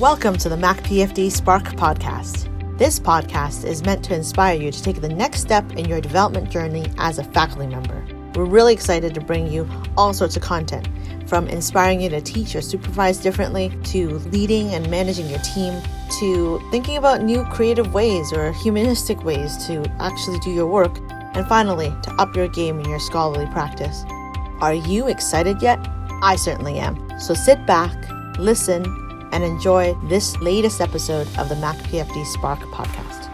[0.00, 2.48] Welcome to the Mac PFD Spark podcast.
[2.78, 6.50] This podcast is meant to inspire you to take the next step in your development
[6.50, 8.04] journey as a faculty member.
[8.34, 10.88] We're really excited to bring you all sorts of content
[11.28, 15.80] from inspiring you to teach or supervise differently to leading and managing your team
[16.18, 20.98] to thinking about new creative ways or humanistic ways to actually do your work,
[21.36, 24.02] and finally, to up your game in your scholarly practice.
[24.60, 25.78] Are you excited yet?
[26.20, 27.08] I certainly am.
[27.20, 27.94] So sit back,
[28.40, 29.03] listen,
[29.34, 33.28] and enjoy this latest episode of the Mac PFD Spark podcast.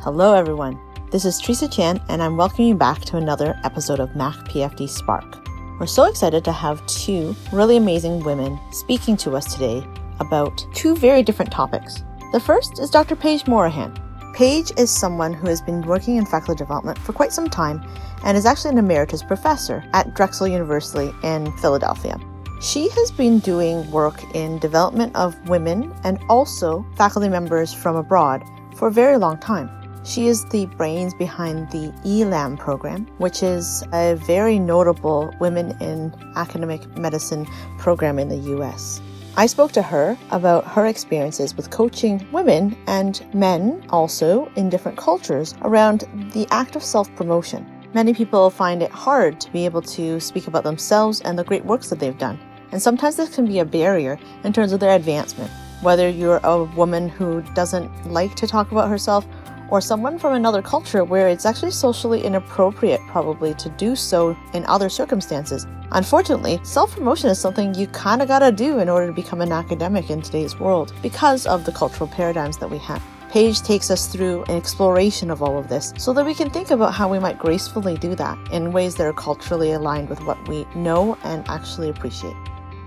[0.00, 0.80] Hello, everyone.
[1.12, 4.88] This is Teresa Chan, and I'm welcoming you back to another episode of Mac PFD
[4.88, 5.46] Spark.
[5.78, 9.86] We're so excited to have two really amazing women speaking to us today
[10.18, 12.02] about two very different topics.
[12.32, 13.14] The first is Dr.
[13.14, 13.96] Page Morahan,
[14.40, 17.86] Page is someone who has been working in faculty development for quite some time
[18.24, 22.18] and is actually an emeritus professor at Drexel University in Philadelphia.
[22.62, 28.42] She has been doing work in development of women and also faculty members from abroad
[28.76, 29.68] for a very long time.
[30.06, 36.14] She is the brains behind the ELAM program, which is a very notable women in
[36.34, 37.44] academic medicine
[37.76, 39.02] program in the US.
[39.40, 44.98] I spoke to her about her experiences with coaching women and men also in different
[44.98, 47.66] cultures around the act of self promotion.
[47.94, 51.64] Many people find it hard to be able to speak about themselves and the great
[51.64, 52.38] works that they've done.
[52.70, 55.50] And sometimes this can be a barrier in terms of their advancement.
[55.80, 59.26] Whether you're a woman who doesn't like to talk about herself
[59.70, 64.64] or someone from another culture where it's actually socially inappropriate, probably, to do so in
[64.66, 65.66] other circumstances.
[65.92, 69.52] Unfortunately, self promotion is something you kind of gotta do in order to become an
[69.52, 73.02] academic in today's world because of the cultural paradigms that we have.
[73.30, 76.72] Page takes us through an exploration of all of this so that we can think
[76.72, 80.48] about how we might gracefully do that in ways that are culturally aligned with what
[80.48, 82.34] we know and actually appreciate.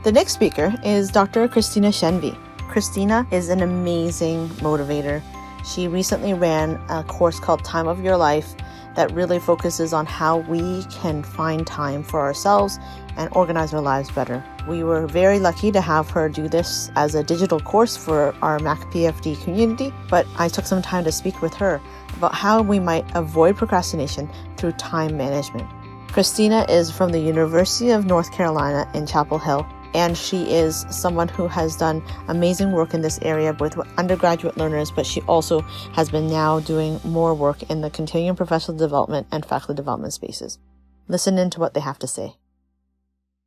[0.03, 1.47] The next speaker is Dr.
[1.47, 2.37] Christina Shenvi.
[2.67, 5.23] Christina is an amazing motivator
[5.63, 8.55] she recently ran a course called Time of Your Life
[8.95, 12.77] that really focuses on how we can find time for ourselves
[13.17, 14.43] and organize our lives better.
[14.67, 18.59] We were very lucky to have her do this as a digital course for our
[18.59, 21.81] Mac PFD community, but I took some time to speak with her
[22.15, 25.67] about how we might avoid procrastination through time management.
[26.09, 31.27] Christina is from the University of North Carolina in Chapel Hill and she is someone
[31.27, 35.61] who has done amazing work in this area with undergraduate learners, but she also
[35.93, 40.59] has been now doing more work in the continuing professional development and faculty development spaces.
[41.07, 42.35] Listen in to what they have to say.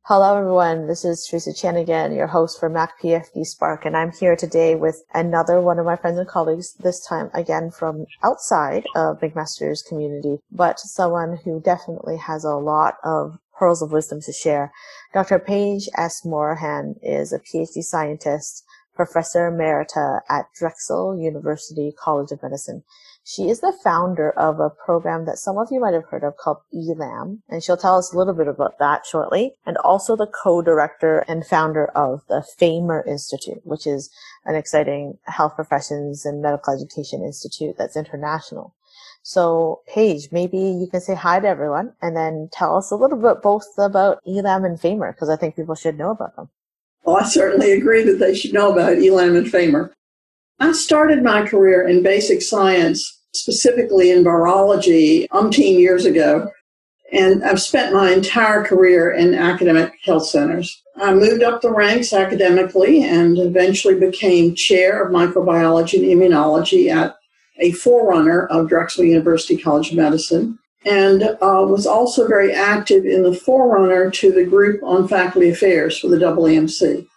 [0.09, 0.87] Hello, everyone.
[0.87, 4.73] This is Teresa Chan again, your host for Mac PFD Spark, and I'm here today
[4.73, 9.81] with another one of my friends and colleagues, this time again from outside of McMaster's
[9.81, 14.71] community, but someone who definitely has a lot of pearls of wisdom to share.
[15.13, 15.39] Dr.
[15.39, 16.23] Page S.
[16.25, 18.63] Morahan is a PhD scientist,
[18.95, 22.83] professor emerita at Drexel University College of Medicine.
[23.23, 26.37] She is the founder of a program that some of you might have heard of
[26.37, 30.27] called ELAM, and she'll tell us a little bit about that shortly, and also the
[30.27, 34.09] co-director and founder of the FAIMER Institute, which is
[34.45, 38.73] an exciting health professions and medical education institute that's international.
[39.29, 43.17] So, Page, maybe you can say hi to everyone and then tell us a little
[43.17, 46.47] bit both about ELAM and FAIMER, because I think people should know about them.
[47.03, 49.91] Well, I certainly agree that they should know about ELAM and FAIMER.
[50.61, 56.49] I started my career in basic science, specifically in virology, umpteen years ago,
[57.11, 60.81] and I've spent my entire career in academic health centers.
[60.95, 67.17] I moved up the ranks academically and eventually became chair of microbiology and immunology at
[67.59, 73.23] a forerunner of Drexel University College of Medicine, and uh, was also very active in
[73.23, 77.07] the forerunner to the group on faculty affairs for the AAMC.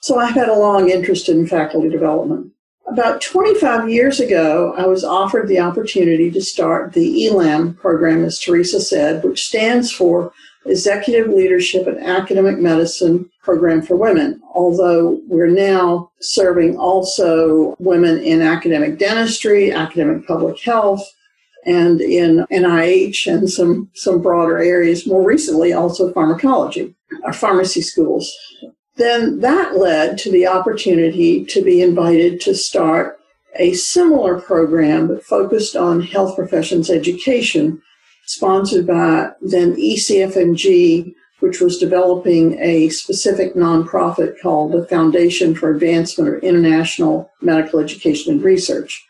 [0.00, 2.52] So I've had a long interest in faculty development.
[2.86, 8.38] About 25 years ago, I was offered the opportunity to start the ELAM program, as
[8.38, 10.32] Teresa said, which stands for
[10.66, 18.42] Executive Leadership and Academic Medicine Program for Women, although we're now serving also women in
[18.42, 21.04] academic dentistry, academic public health,
[21.64, 26.94] and in NIH and some, some broader areas, more recently also pharmacology,
[27.24, 28.32] our pharmacy schools.
[28.96, 33.18] Then that led to the opportunity to be invited to start
[33.56, 37.82] a similar program focused on health professions education
[38.32, 46.36] sponsored by then ECFMG, which was developing a specific nonprofit called the Foundation for Advancement
[46.36, 49.04] of International Medical Education and Research.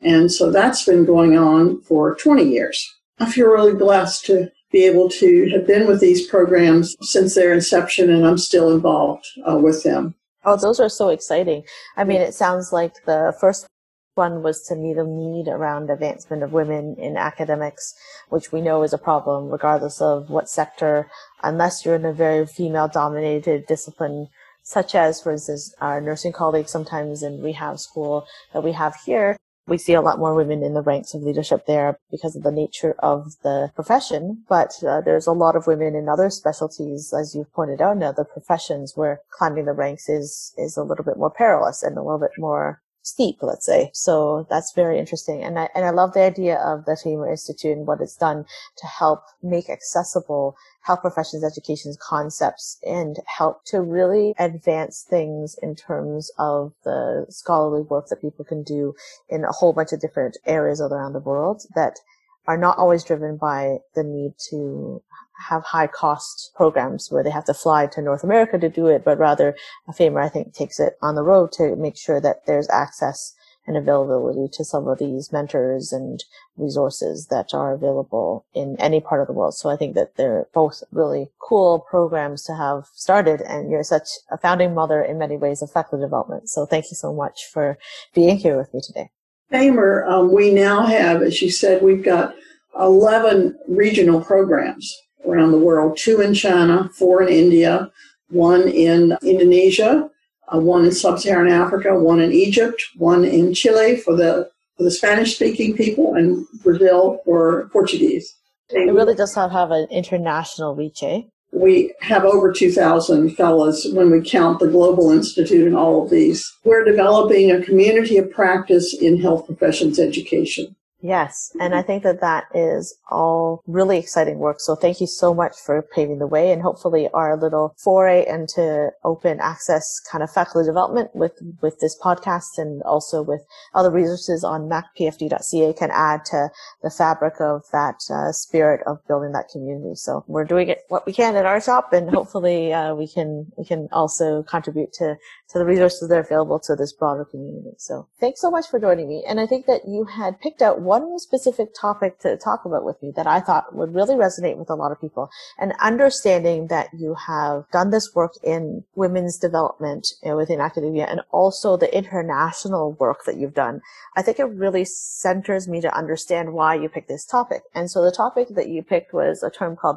[0.00, 2.88] And so that's been going on for 20 years.
[3.18, 7.52] I feel really blessed to be able to have been with these programs since their
[7.52, 10.14] inception, and I'm still involved uh, with them.
[10.44, 11.62] Oh, those are so exciting.
[11.96, 13.66] I mean, it sounds like the first
[14.14, 17.94] one was to meet a need around advancement of women in academics,
[18.28, 21.10] which we know is a problem regardless of what sector,
[21.42, 24.28] unless you're in a very female dominated discipline,
[24.62, 29.36] such as, for instance, our nursing colleagues sometimes in rehab school that we have here
[29.66, 32.50] we see a lot more women in the ranks of leadership there because of the
[32.50, 34.44] nature of the profession.
[34.48, 38.02] But uh, there's a lot of women in other specialties, as you've pointed out, in
[38.02, 42.02] other professions where climbing the ranks is is a little bit more perilous and a
[42.02, 43.90] little bit more steep, let's say.
[43.92, 45.42] So that's very interesting.
[45.42, 48.44] And I, and I love the idea of the FAIMER Institute and what it's done
[48.76, 55.74] to help make accessible health professions education's concepts and help to really advance things in
[55.74, 58.94] terms of the scholarly work that people can do
[59.28, 61.98] in a whole bunch of different areas all around the world that
[62.46, 65.00] are not always driven by the need to
[65.48, 69.04] have high cost programs where they have to fly to North America to do it,
[69.04, 69.56] but rather
[69.96, 73.34] FAIMER, I think, takes it on the road to make sure that there's access
[73.66, 76.24] and availability to some of these mentors and
[76.56, 79.54] resources that are available in any part of the world.
[79.54, 84.08] So I think that they're both really cool programs to have started and you're such
[84.30, 86.48] a founding mother in many ways of faculty development.
[86.48, 87.78] So thank you so much for
[88.14, 89.10] being here with me today.
[89.50, 92.34] FAIMER, um, we now have, as you said, we've got
[92.78, 94.96] 11 regional programs
[95.26, 97.90] around the world, two in China, four in India,
[98.28, 100.08] one in Indonesia,
[100.48, 104.90] uh, one in sub-Saharan Africa, one in Egypt, one in Chile for the for the
[104.90, 108.34] Spanish-speaking people, and Brazil for Portuguese.
[108.70, 111.22] It really does have, have an international reach, eh?
[111.52, 116.50] We have over 2,000 fellows when we count the Global Institute and all of these.
[116.64, 120.74] We're developing a community of practice in health professions education.
[121.02, 121.50] Yes.
[121.60, 124.60] And I think that that is all really exciting work.
[124.60, 128.90] So thank you so much for paving the way and hopefully our little foray into
[129.02, 133.40] open access kind of faculty development with, with this podcast and also with
[133.74, 136.48] other resources on macpfd.ca can add to
[136.84, 139.96] the fabric of that uh, spirit of building that community.
[139.96, 143.50] So we're doing it what we can at our shop and hopefully uh, we can,
[143.58, 145.16] we can also contribute to,
[145.48, 147.72] to the resources that are available to this broader community.
[147.78, 149.24] So thanks so much for joining me.
[149.26, 153.02] And I think that you had picked out one specific topic to talk about with
[153.02, 155.30] me that I thought would really resonate with a lot of people.
[155.58, 161.76] And understanding that you have done this work in women's development within academia and also
[161.76, 163.80] the international work that you've done,
[164.16, 167.62] I think it really centers me to understand why you picked this topic.
[167.74, 169.96] And so the topic that you picked was a term called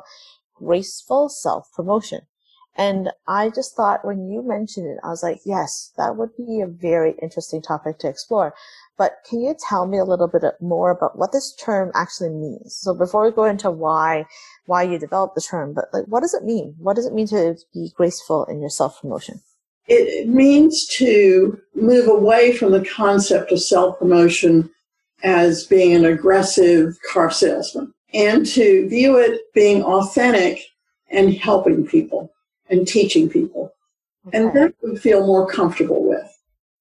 [0.56, 2.22] graceful self-promotion.
[2.78, 6.60] And I just thought when you mentioned it, I was like, yes, that would be
[6.60, 8.54] a very interesting topic to explore.
[8.98, 12.76] But can you tell me a little bit more about what this term actually means?
[12.76, 14.26] So before we go into why,
[14.68, 16.76] why you developed the term, but like, what does it mean?
[16.78, 19.42] What does it mean to be graceful in your self promotion?
[19.88, 24.70] It means to move away from the concept of self promotion
[25.24, 30.60] as being an aggressive car salesman and to view it being authentic
[31.10, 32.32] and helping people
[32.70, 33.74] and teaching people.
[34.28, 34.38] Okay.
[34.38, 36.35] And that we feel more comfortable with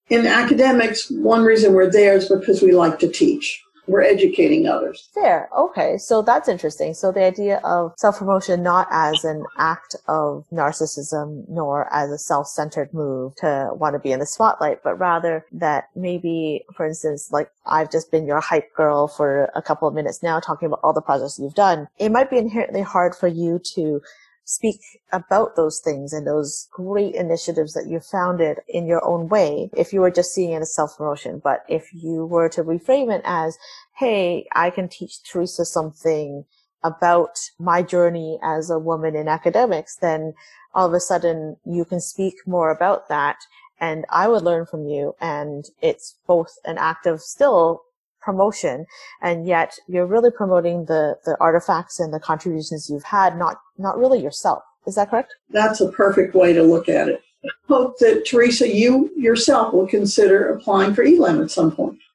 [0.08, 3.60] in academics, one reason we're there is because we like to teach.
[3.86, 5.10] We're educating others.
[5.12, 5.50] Fair.
[5.54, 5.98] Okay.
[5.98, 6.94] So that's interesting.
[6.94, 12.94] So the idea of self-promotion not as an act of narcissism nor as a self-centered
[12.94, 17.50] move to want to be in the spotlight, but rather that maybe, for instance, like
[17.66, 20.94] I've just been your hype girl for a couple of minutes now talking about all
[20.94, 21.86] the projects you've done.
[21.98, 24.00] It might be inherently hard for you to
[24.44, 24.80] speak
[25.12, 29.92] about those things and those great initiatives that you founded in your own way if
[29.92, 31.40] you were just seeing it as self-promotion.
[31.42, 33.56] But if you were to reframe it as,
[33.96, 36.44] hey, I can teach Teresa something
[36.82, 40.34] about my journey as a woman in academics, then
[40.74, 43.38] all of a sudden you can speak more about that
[43.80, 45.14] and I would learn from you.
[45.20, 47.82] And it's both an act of still
[48.24, 48.86] promotion
[49.20, 53.98] and yet you're really promoting the the artifacts and the contributions you've had not not
[53.98, 54.62] really yourself.
[54.86, 55.34] Is that correct?
[55.50, 57.22] That's a perfect way to look at it.
[57.44, 61.98] I hope that teresa you yourself will consider applying for elam at some point.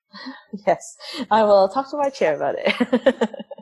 [0.65, 0.97] Yes.
[1.29, 2.73] I will talk to my chair about it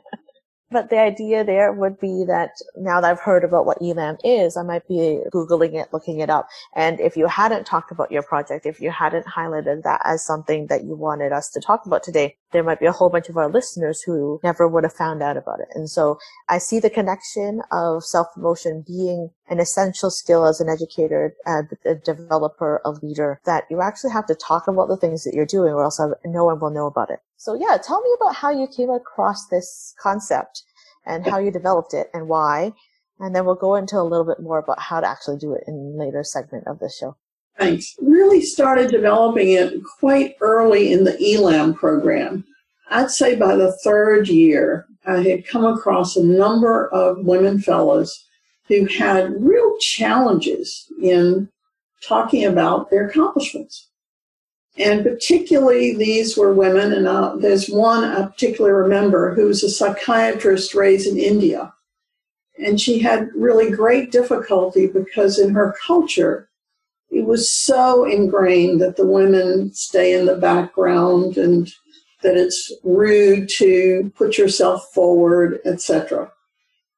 [0.70, 4.54] But the idea there would be that now that I've heard about what ELAM is,
[4.54, 6.46] I might be Googling it, looking it up.
[6.76, 10.66] And if you hadn't talked about your project, if you hadn't highlighted that as something
[10.66, 13.38] that you wanted us to talk about today, there might be a whole bunch of
[13.38, 15.68] our listeners who never would have found out about it.
[15.74, 16.18] And so
[16.50, 22.82] I see the connection of self-promotion being an essential skill as an educator, a developer,
[22.84, 25.84] a leader, that you actually have to talk about the things that you're doing or
[25.84, 27.20] else no one will know about it.
[27.38, 30.64] So yeah, tell me about how you came across this concept
[31.06, 32.72] and how you developed it and why.
[33.20, 35.64] And then we'll go into a little bit more about how to actually do it
[35.66, 37.16] in a later segment of the show.
[37.58, 37.96] Thanks.
[38.00, 42.44] Really started developing it quite early in the ELAM program.
[42.90, 48.24] I'd say by the third year, I had come across a number of women fellows
[48.68, 51.48] who had real challenges in
[52.02, 53.87] talking about their accomplishments.
[54.78, 60.72] And particularly, these were women, and uh, there's one I particularly remember who's a psychiatrist
[60.74, 61.74] raised in India.
[62.64, 66.48] And she had really great difficulty because in her culture,
[67.10, 71.72] it was so ingrained that the women stay in the background and
[72.22, 76.30] that it's rude to put yourself forward, etc.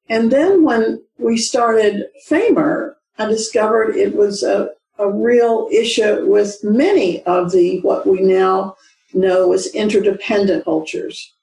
[0.08, 4.70] And then when we started FAIMER, I discovered it was a,
[5.00, 8.76] a real issue with many of the what we now
[9.14, 11.34] know as interdependent cultures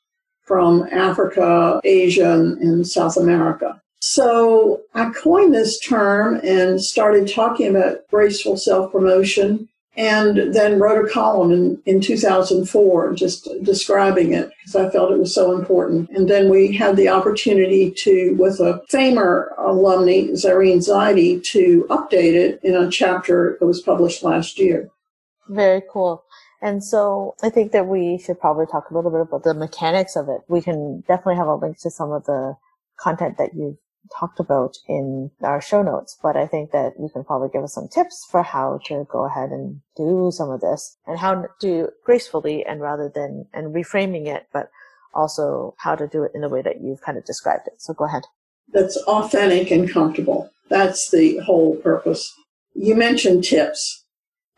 [0.43, 3.81] from Africa, Asia, and South America.
[3.99, 11.03] So I coined this term and started talking about graceful self promotion and then wrote
[11.03, 16.09] a column in, in 2004 just describing it because I felt it was so important.
[16.11, 22.35] And then we had the opportunity to, with a FAIMER alumni, Zareen Zaidi, to update
[22.35, 24.89] it in a chapter that was published last year.
[25.49, 26.23] Very cool.
[26.61, 30.15] And so I think that we should probably talk a little bit about the mechanics
[30.15, 30.41] of it.
[30.47, 32.55] We can definitely have a link to some of the
[32.99, 33.77] content that you've
[34.19, 37.73] talked about in our show notes, but I think that you can probably give us
[37.73, 41.47] some tips for how to go ahead and do some of this and how to
[41.59, 44.69] do gracefully and rather than, and reframing it, but
[45.13, 47.81] also how to do it in the way that you've kind of described it.
[47.81, 48.23] So go ahead.
[48.73, 50.49] That's authentic and comfortable.
[50.69, 52.33] That's the whole purpose.
[52.73, 54.05] You mentioned tips.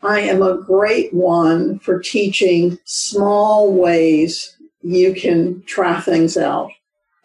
[0.02, 6.70] I am a great one for teaching small ways you can try things out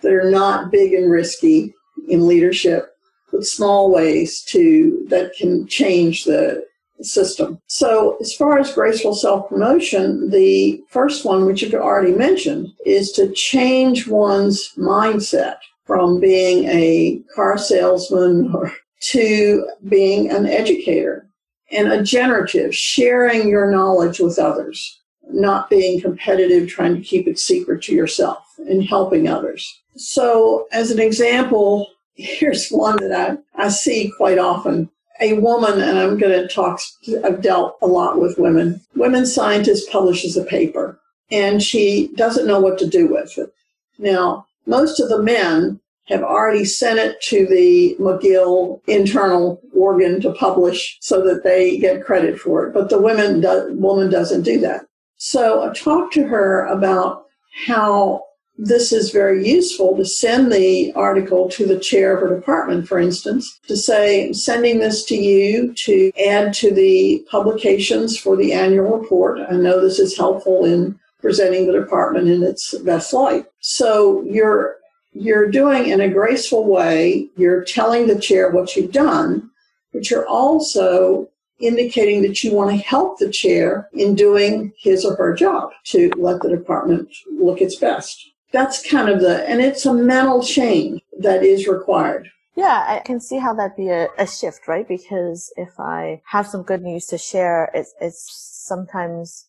[0.01, 1.73] that are not big and risky
[2.09, 2.91] in leadership
[3.31, 6.65] with small ways to that can change the
[7.01, 7.59] system.
[7.67, 13.33] So as far as graceful self-promotion, the first one, which you've already mentioned, is to
[13.33, 18.53] change one's mindset from being a car salesman
[19.01, 21.27] to being an educator
[21.71, 27.37] and a generative, sharing your knowledge with others, not being competitive, trying to keep it
[27.37, 29.81] secret to yourself and helping others.
[29.97, 33.11] So as an example, here's one that
[33.57, 34.89] I, I see quite often.
[35.21, 36.81] A woman, and I'm going to talk,
[37.23, 38.81] I've dealt a lot with women.
[38.95, 40.99] Women scientist publishes a paper
[41.31, 43.51] and she doesn't know what to do with it.
[43.97, 50.33] Now, most of the men have already sent it to the McGill internal organ to
[50.33, 52.73] publish so that they get credit for it.
[52.73, 54.85] But the women do, woman doesn't do that.
[55.17, 57.25] So I talked to her about
[57.65, 58.24] how
[58.57, 62.99] this is very useful to send the article to the chair of her department, for
[62.99, 68.97] instance, to say, sending this to you to add to the publications for the annual
[68.97, 69.39] report.
[69.49, 73.45] I know this is helpful in presenting the department in its best light.
[73.59, 74.77] So you're
[75.11, 79.49] you're doing in a graceful way, you're telling the chair what you've done,
[79.93, 85.15] but you're also indicating that you want to help the chair in doing his or
[85.15, 89.85] her job to let the department look its best that's kind of the, and it's
[89.85, 92.29] a mental change that is required.
[92.55, 94.87] Yeah, I can see how that'd be a, a shift, right?
[94.87, 98.25] Because if I have some good news to share, it's, it's
[98.65, 99.47] sometimes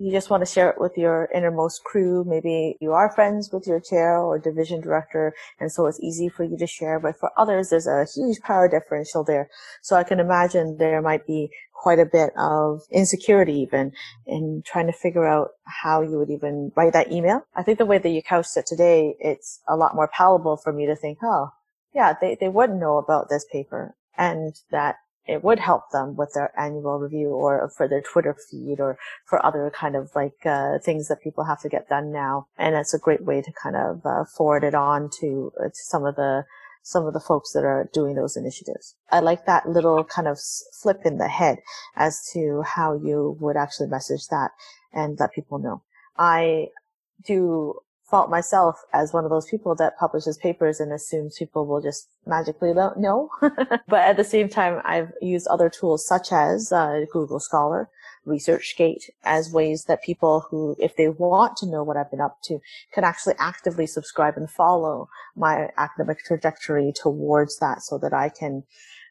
[0.00, 2.24] you just want to share it with your innermost crew.
[2.26, 6.42] Maybe you are friends with your chair or division director, and so it's easy for
[6.42, 6.98] you to share.
[6.98, 9.50] But for others, there's a huge power differential there.
[9.82, 13.92] So I can imagine there might be quite a bit of insecurity even
[14.26, 17.42] in trying to figure out how you would even write that email.
[17.54, 20.72] I think the way that you couched it today, it's a lot more palatable for
[20.72, 21.50] me to think, oh,
[21.94, 24.96] yeah, they, they wouldn't know about this paper and that
[25.26, 29.44] it would help them with their annual review or for their Twitter feed or for
[29.44, 32.46] other kind of like uh, things that people have to get done now.
[32.58, 35.70] And it's a great way to kind of uh, forward it on to, uh, to
[35.74, 36.44] some of the
[36.82, 38.96] some of the folks that are doing those initiatives.
[39.10, 40.38] I like that little kind of
[40.80, 41.58] flip in the head
[41.94, 44.52] as to how you would actually message that
[44.92, 45.82] and let people know.
[46.16, 46.68] I
[47.24, 47.74] do
[48.10, 52.08] fault myself as one of those people that publishes papers and assumes people will just
[52.26, 53.30] magically know.
[53.40, 57.88] but at the same time, I've used other tools such as uh, Google Scholar,
[58.26, 62.38] ResearchGate as ways that people who, if they want to know what I've been up
[62.44, 62.58] to,
[62.92, 68.64] can actually actively subscribe and follow my academic trajectory towards that so that I can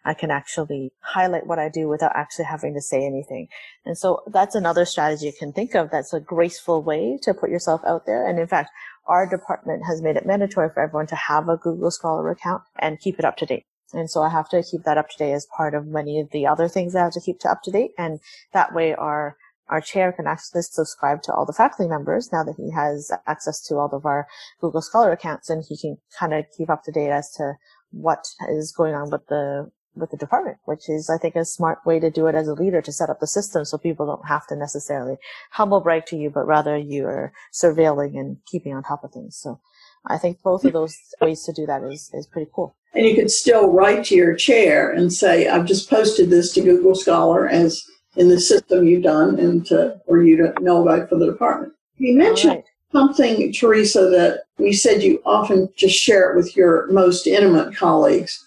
[0.06, 3.48] I can actually highlight what I do without actually having to say anything.
[3.86, 5.92] And so that's another strategy you can think of.
[5.92, 8.28] That's a graceful way to put yourself out there.
[8.28, 8.70] And in fact,
[9.08, 13.00] our department has made it mandatory for everyone to have a Google Scholar account and
[13.00, 13.66] keep it up to date.
[13.92, 16.30] And so I have to keep that up to date as part of many of
[16.32, 17.92] the other things I have to keep to up to date.
[17.98, 18.20] And
[18.54, 19.36] that way our
[19.68, 23.62] our chair can actually subscribe to all the faculty members now that he has access
[23.68, 24.28] to all of our
[24.60, 27.54] Google Scholar accounts and he can kind of keep up to date as to
[27.92, 31.80] what is going on with the with the department, which is, I think, a smart
[31.86, 34.28] way to do it as a leader to set up the system so people don't
[34.28, 35.18] have to necessarily
[35.52, 39.36] humble brag to you, but rather you're surveilling and keeping on top of things.
[39.36, 39.60] So
[40.06, 42.76] I think both of those ways to do that is, is pretty cool.
[42.94, 46.62] And you could still write to your chair and say, I've just posted this to
[46.62, 47.84] Google Scholar as
[48.16, 51.74] in the system you've done and to, for you to know about for the department.
[51.98, 52.64] You mentioned right.
[52.92, 58.44] something, Teresa, that we said you often just share it with your most intimate colleagues.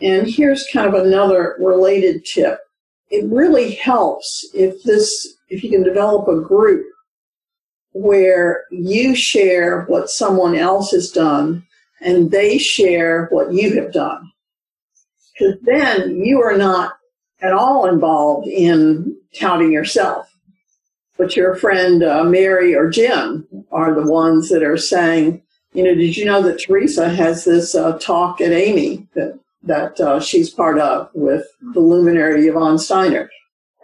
[0.00, 2.60] And here's kind of another related tip.
[3.10, 6.86] It really helps if this, if you can develop a group
[7.92, 11.66] where you share what someone else has done
[12.00, 14.30] and they share what you have done.
[15.32, 16.94] Because then you are not
[17.40, 20.30] at all involved in touting yourself.
[21.16, 25.94] But your friend uh, Mary or Jim are the ones that are saying, you know,
[25.94, 30.50] did you know that Teresa has this uh, talk at AMEE that that uh, she's
[30.50, 31.44] part of with
[31.74, 33.28] the luminary Yvonne Steinert.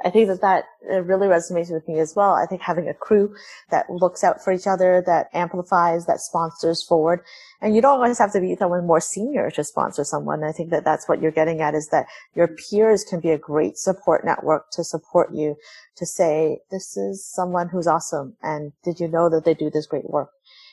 [0.05, 0.65] I think that that
[1.05, 2.33] really resonates with me as well.
[2.33, 3.35] I think having a crew
[3.71, 7.21] that looks out for each other, that amplifies, that sponsors forward.
[7.61, 10.43] And you don't always have to be someone more senior to sponsor someone.
[10.43, 13.39] I think that that's what you're getting at is that your peers can be a
[13.39, 15.57] great support network to support you
[15.97, 18.37] to say, this is someone who's awesome.
[18.43, 20.31] And did you know that they do this great work?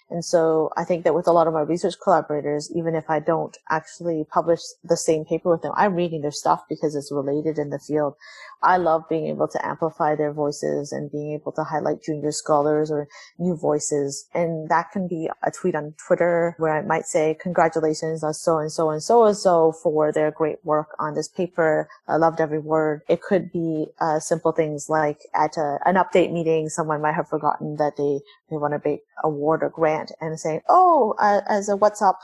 [0.09, 3.19] And so I think that with a lot of my research collaborators, even if I
[3.19, 7.59] don't actually publish the same paper with them, I'm reading their stuff because it's related
[7.59, 8.15] in the field.
[8.61, 12.91] I love being able to amplify their voices and being able to highlight junior scholars
[12.91, 14.27] or new voices.
[14.33, 18.57] And that can be a tweet on Twitter where I might say, congratulations on so
[18.59, 21.87] and so and so and so for their great work on this paper.
[22.07, 23.01] I loved every word.
[23.07, 27.29] It could be uh, simple things like at a, an update meeting, someone might have
[27.29, 28.19] forgotten that they,
[28.49, 32.15] they want a big award or grant and saying, oh, uh, as a WhatsApp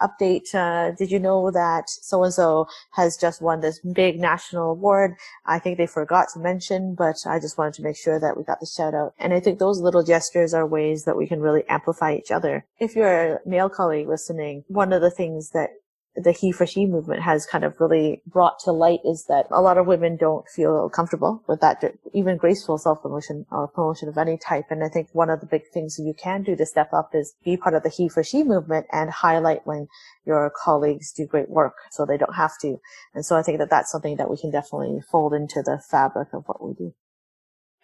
[0.00, 4.70] update, uh, did you know that so and so has just won this big national
[4.70, 5.14] award?
[5.46, 8.44] I think they forgot to mention, but I just wanted to make sure that we
[8.44, 9.14] got the shout out.
[9.18, 12.66] And I think those little gestures are ways that we can really amplify each other.
[12.78, 15.70] If you're a male colleague listening, one of the things that
[16.16, 19.62] the he for she movement has kind of really brought to light is that a
[19.62, 24.18] lot of women don't feel comfortable with that, even graceful self promotion or promotion of
[24.18, 24.66] any type.
[24.70, 27.34] And I think one of the big things you can do to step up is
[27.44, 29.86] be part of the he for she movement and highlight when
[30.26, 32.78] your colleagues do great work so they don't have to.
[33.14, 36.28] And so I think that that's something that we can definitely fold into the fabric
[36.32, 36.92] of what we do.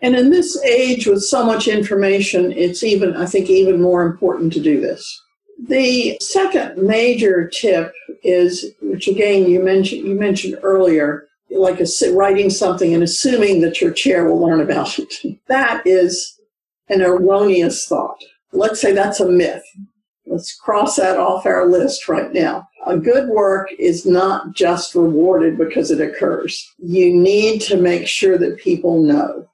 [0.01, 4.53] And in this age with so much information, it's even, I think, even more important
[4.55, 5.23] to do this.
[5.59, 7.93] The second major tip
[8.23, 13.81] is, which again you mentioned you mentioned earlier, like a, writing something and assuming that
[13.81, 15.13] your chair will learn about it.
[15.49, 16.39] That is
[16.89, 18.19] an erroneous thought.
[18.53, 19.63] Let's say that's a myth.
[20.27, 22.69] Let's cross that off our list right now.
[22.87, 26.73] A good work is not just rewarded because it occurs.
[26.79, 29.49] You need to make sure that people know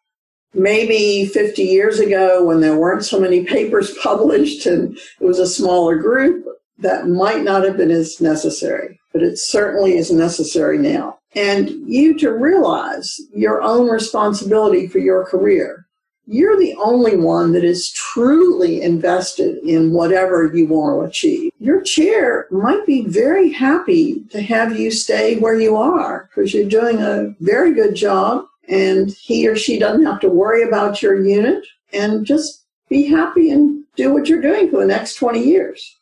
[0.54, 5.46] maybe 50 years ago when there weren't so many papers published and it was a
[5.46, 6.44] smaller group,
[6.82, 11.18] that might not have been as necessary, but it certainly is necessary now.
[11.34, 15.86] And you to realize your own responsibility for your career.
[16.26, 21.52] You're the only one that is truly invested in whatever you want to achieve.
[21.58, 26.68] Your chair might be very happy to have you stay where you are because you're
[26.68, 31.22] doing a very good job and he or she doesn't have to worry about your
[31.22, 35.98] unit and just be happy and do what you're doing for the next 20 years.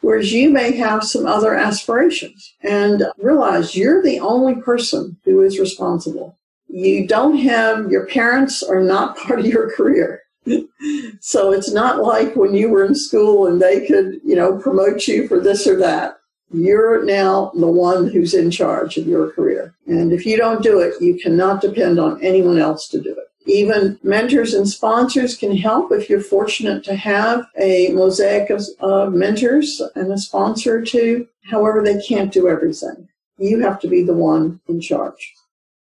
[0.00, 5.60] Whereas you may have some other aspirations and realize you're the only person who is
[5.60, 6.36] responsible.
[6.66, 10.22] You don't have, your parents are not part of your career.
[11.20, 15.06] so it's not like when you were in school and they could, you know, promote
[15.06, 16.19] you for this or that.
[16.52, 19.74] You're now the one who's in charge of your career.
[19.86, 23.26] And if you don't do it, you cannot depend on anyone else to do it.
[23.46, 29.12] Even mentors and sponsors can help if you're fortunate to have a mosaic of, of
[29.12, 31.26] mentors and a sponsor too.
[31.44, 33.08] However, they can't do everything.
[33.38, 35.34] You have to be the one in charge.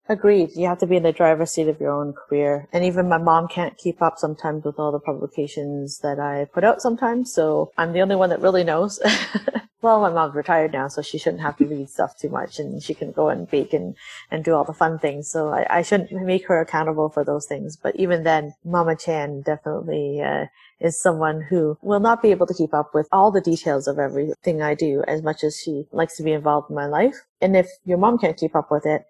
[0.09, 0.49] Agreed.
[0.55, 2.67] You have to be in the driver's seat of your own career.
[2.73, 6.65] And even my mom can't keep up sometimes with all the publications that I put
[6.65, 7.33] out sometimes.
[7.33, 8.99] So I'm the only one that really knows.
[9.81, 12.83] well, my mom's retired now, so she shouldn't have to read stuff too much and
[12.83, 13.95] she can go and bake and,
[14.29, 15.31] and do all the fun things.
[15.31, 17.77] So I, I shouldn't make her accountable for those things.
[17.77, 20.47] But even then, Mama Chan definitely, uh,
[20.81, 23.99] is someone who will not be able to keep up with all the details of
[23.99, 27.15] everything I do as much as she likes to be involved in my life.
[27.39, 29.05] And if your mom can't keep up with it,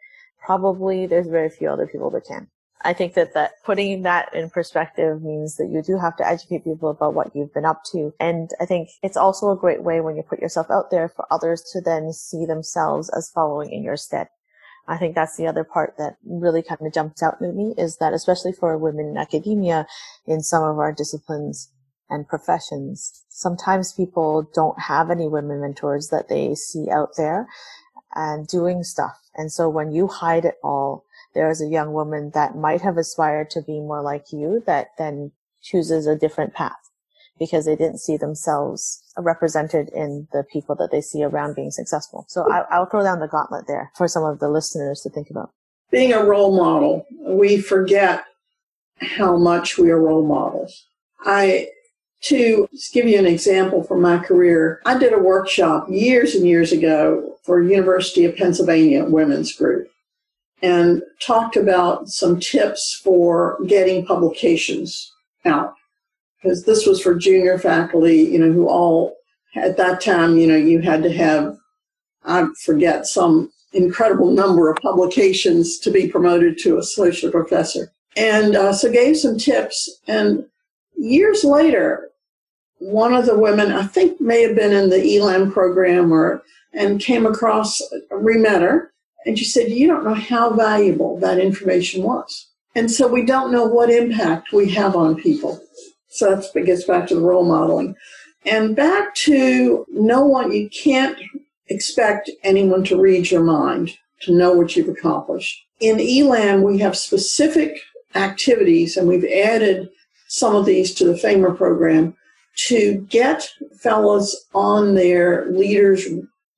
[0.45, 2.47] probably there's very few other people that can.
[2.85, 6.65] I think that, that putting that in perspective means that you do have to educate
[6.65, 8.13] people about what you've been up to.
[8.19, 11.25] And I think it's also a great way when you put yourself out there for
[11.31, 14.27] others to then see themselves as following in your stead.
[14.85, 17.97] I think that's the other part that really kind of jumps out at me is
[17.97, 19.87] that especially for women in academia
[20.27, 21.71] in some of our disciplines
[22.09, 27.47] and professions, sometimes people don't have any women mentors that they see out there
[28.15, 29.19] and doing stuff.
[29.35, 32.97] And so when you hide it all, there is a young woman that might have
[32.97, 36.83] aspired to be more like you that then chooses a different path
[37.39, 42.25] because they didn't see themselves represented in the people that they see around being successful.
[42.27, 45.29] So I, will throw down the gauntlet there for some of the listeners to think
[45.29, 45.51] about.
[45.89, 48.23] Being a role model, we forget
[48.99, 50.85] how much we are role models.
[51.25, 51.69] I,
[52.21, 56.71] to give you an example from my career, I did a workshop years and years
[56.71, 59.89] ago for University of Pennsylvania Women's Group
[60.61, 65.11] and talked about some tips for getting publications
[65.45, 65.75] out
[66.41, 69.15] because this was for junior faculty, you know, who all
[69.55, 71.57] at that time, you know, you had to have,
[72.25, 77.91] I forget, some incredible number of publications to be promoted to a associate professor.
[78.15, 79.99] And uh, so gave some tips.
[80.07, 80.45] And
[80.95, 82.09] years later,
[82.79, 86.99] one of the women, I think may have been in the ELAM program or, and
[86.99, 87.81] came across,
[88.11, 88.91] re-met her,
[89.25, 92.49] and she said, you don't know how valuable that information was.
[92.75, 95.61] And so we don't know what impact we have on people.
[96.09, 97.95] So that's that gets back to the role modeling.
[98.45, 101.17] And back to no one, you can't
[101.67, 105.63] expect anyone to read your mind to know what you've accomplished.
[105.79, 107.77] In ELAM, we have specific
[108.15, 109.89] activities, and we've added
[110.27, 112.15] some of these to the FAIMER program
[112.55, 116.07] to get fellows on their leaders'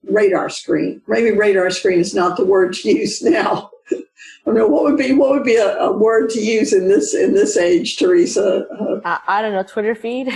[0.10, 1.02] radar screen.
[1.08, 3.72] Maybe radar screen is not the word to use now.
[3.92, 3.98] I
[4.46, 7.16] don't know what would be what would be a, a, word to use in this
[7.16, 8.68] in this age, Teresa.
[9.04, 10.28] Uh, I don't know, Twitter feed.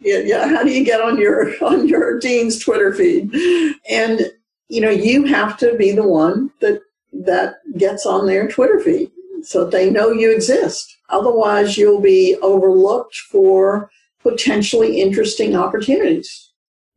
[0.00, 3.32] yeah, how do you get on your on your dean's Twitter feed?
[3.88, 4.32] And
[4.68, 6.80] you know, you have to be the one that
[7.12, 9.10] that gets on their Twitter feed
[9.42, 10.96] so they know you exist.
[11.08, 13.90] Otherwise, you'll be overlooked for
[14.22, 16.49] potentially interesting opportunities.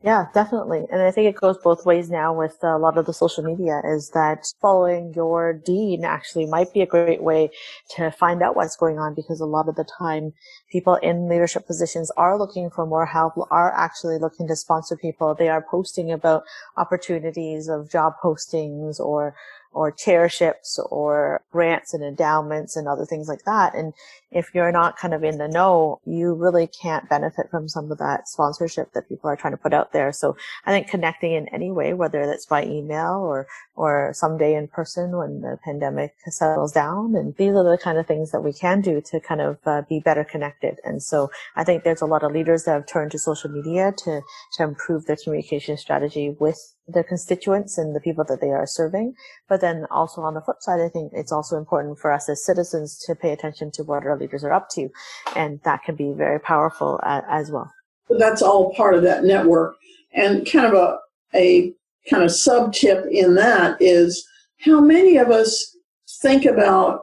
[0.03, 0.85] Yeah, definitely.
[0.91, 3.81] And I think it goes both ways now with a lot of the social media
[3.85, 7.49] is that following your dean actually might be a great way
[7.95, 10.33] to find out what's going on because a lot of the time
[10.73, 15.36] people in leadership positions are looking for more help, are actually looking to sponsor people.
[15.36, 16.43] They are posting about
[16.75, 19.36] opportunities of job postings or
[19.73, 23.75] or chairships or grants and endowments and other things like that.
[23.75, 23.93] And
[24.31, 27.97] if you're not kind of in the know, you really can't benefit from some of
[27.97, 30.12] that sponsorship that people are trying to put out there.
[30.12, 34.67] So I think connecting in any way, whether that's by email or, or someday in
[34.67, 37.15] person when the pandemic settles down.
[37.15, 39.81] And these are the kind of things that we can do to kind of uh,
[39.88, 40.62] be better connected.
[40.84, 43.93] And so I think there's a lot of leaders that have turned to social media
[43.99, 44.21] to,
[44.58, 49.13] to improve their communication strategy with their constituents and the people that they are serving.
[49.47, 52.45] But then also on the flip side, I think it's also important for us as
[52.45, 54.89] citizens to pay attention to what our leaders are up to.
[55.36, 57.71] And that can be very powerful uh, as well.
[58.10, 59.76] That's all part of that network.
[60.13, 60.97] And kind of a,
[61.34, 61.73] a
[62.10, 64.28] kind of sub tip in that is
[64.60, 65.76] how many of us
[66.21, 67.02] think about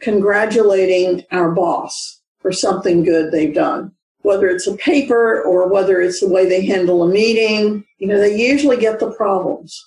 [0.00, 2.13] congratulating our boss
[2.44, 3.90] for something good they've done
[4.24, 8.18] whether it's a paper or whether it's the way they handle a meeting, you know,
[8.18, 9.86] they usually get the problems.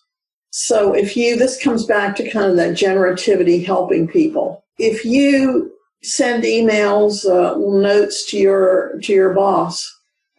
[0.52, 4.64] So if you, this comes back to kind of that generativity helping people.
[4.78, 5.72] If you
[6.04, 9.92] send emails, uh, notes to your, to your boss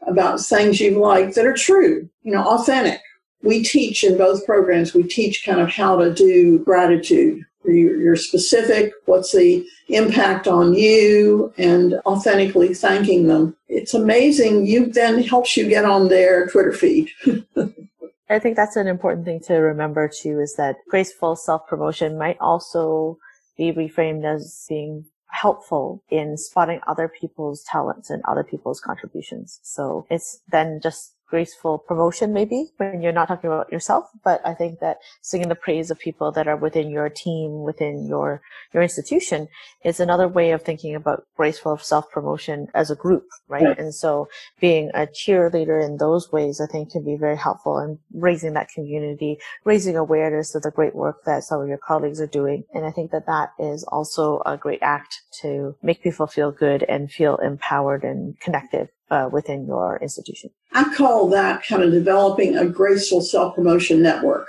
[0.06, 3.00] about things you've liked that are true, you know, authentic.
[3.42, 8.92] We teach in both programs, we teach kind of how to do gratitude you're specific,
[9.06, 13.56] what's the impact on you, and authentically thanking them.
[13.68, 14.66] It's amazing.
[14.66, 17.10] You then helps you get on their Twitter feed.
[18.30, 22.36] I think that's an important thing to remember too is that graceful self promotion might
[22.40, 23.18] also
[23.56, 29.60] be reframed as being helpful in spotting other people's talents and other people's contributions.
[29.62, 34.54] So it's then just graceful promotion maybe when you're not talking about yourself but i
[34.54, 38.40] think that singing the praise of people that are within your team within your
[38.72, 39.48] your institution
[39.84, 43.62] is another way of thinking about graceful self promotion as a group right?
[43.62, 44.28] right and so
[44.60, 48.68] being a cheerleader in those ways i think can be very helpful in raising that
[48.68, 52.64] community raising awareness of the great work that some of your colleagues are doing.
[52.74, 56.82] And i think that that is also a great act to make people feel good
[56.88, 60.50] and feel empowered and connected uh, within your institution.
[60.72, 64.48] I call that kind of developing a graceful self promotion network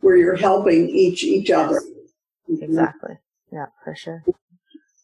[0.00, 1.58] where you're helping each each yes.
[1.58, 1.80] other.
[2.48, 3.18] Exactly.
[3.52, 4.24] Yeah, for sure.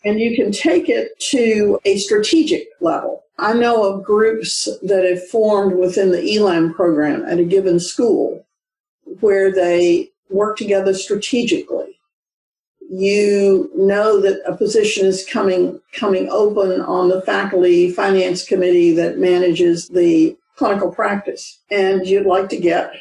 [0.05, 3.25] And you can take it to a strategic level.
[3.39, 8.45] I know of groups that have formed within the ELAM program at a given school
[9.21, 11.92] where they work together strategically
[12.93, 19.19] you know that a position is coming coming open on the faculty finance committee that
[19.19, 21.59] manages the clinical practice.
[21.71, 22.93] And you'd like to get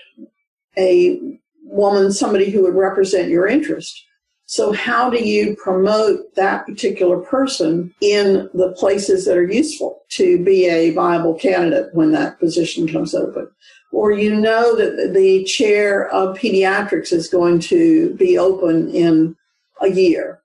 [0.78, 1.20] a
[1.66, 4.02] woman somebody who would represent your interest.
[4.46, 10.42] So how do you promote that particular person in the places that are useful to
[10.42, 13.50] be a viable candidate when that position comes open?
[13.92, 19.36] Or you know that the chair of pediatrics is going to be open in
[19.82, 20.41] a year.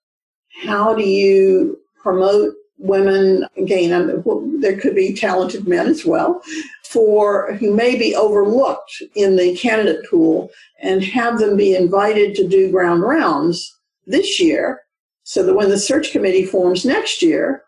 [0.65, 3.47] How do you promote women?
[3.57, 6.43] Again, um, there could be talented men as well,
[6.85, 10.51] for who may be overlooked in the candidate pool,
[10.83, 13.75] and have them be invited to do ground rounds
[14.07, 14.81] this year,
[15.25, 17.63] so that when the search committee forms next year,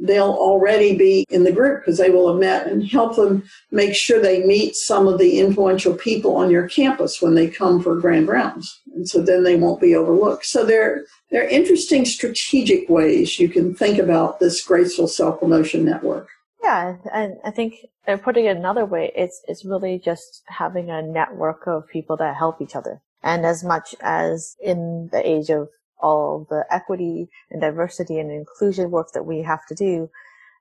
[0.00, 3.94] they'll already be in the group because they will have met and help them make
[3.94, 8.00] sure they meet some of the influential people on your campus when they come for
[8.00, 8.80] grand rounds.
[8.94, 10.46] And so then they won't be overlooked.
[10.46, 16.28] So there are interesting strategic ways you can think about this graceful self-promotion network.
[16.62, 17.86] Yeah, and I think
[18.22, 22.60] putting it another way, it's it's really just having a network of people that help
[22.60, 23.00] each other.
[23.22, 25.68] And as much as in the age of
[26.02, 30.10] all the equity and diversity and inclusion work that we have to do.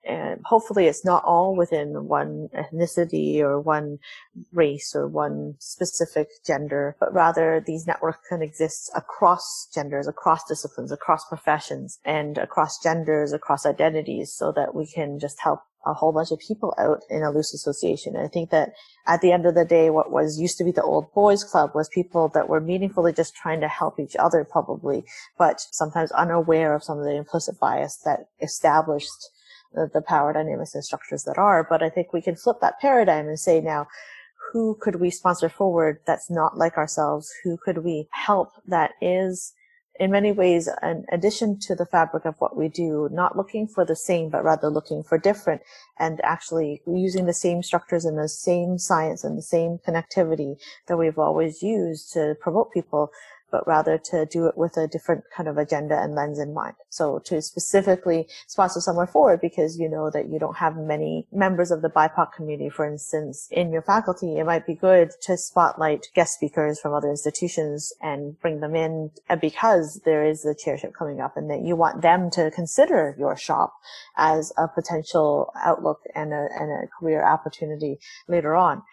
[0.03, 3.99] And hopefully it's not all within one ethnicity or one
[4.51, 10.91] race or one specific gender, but rather these networks can exist across genders, across disciplines,
[10.91, 16.11] across professions, and across genders, across identities, so that we can just help a whole
[16.11, 18.15] bunch of people out in a loose association.
[18.15, 18.73] And I think that
[19.07, 21.71] at the end of the day, what was used to be the old boys club
[21.73, 25.03] was people that were meaningfully just trying to help each other probably,
[25.37, 29.29] but sometimes unaware of some of the implicit bias that established
[29.73, 31.65] the, the power dynamics and structures that are.
[31.67, 33.87] But I think we can flip that paradigm and say now,
[34.51, 37.31] who could we sponsor forward that's not like ourselves?
[37.43, 39.53] Who could we help that is
[40.01, 43.85] in many ways an addition to the fabric of what we do, not looking for
[43.85, 45.61] the same, but rather looking for different
[45.99, 50.97] and actually using the same structures and the same science and the same connectivity that
[50.97, 53.11] we've always used to promote people
[53.51, 56.75] but rather to do it with a different kind of agenda and lens in mind.
[56.89, 61.71] So to specifically sponsor someone forward because you know that you don't have many members
[61.71, 66.07] of the BIPOC community, for instance, in your faculty, it might be good to spotlight
[66.15, 71.19] guest speakers from other institutions and bring them in because there is a chairship coming
[71.19, 73.73] up and that you want them to consider your shop
[74.17, 78.83] as a potential outlook and a, and a career opportunity later on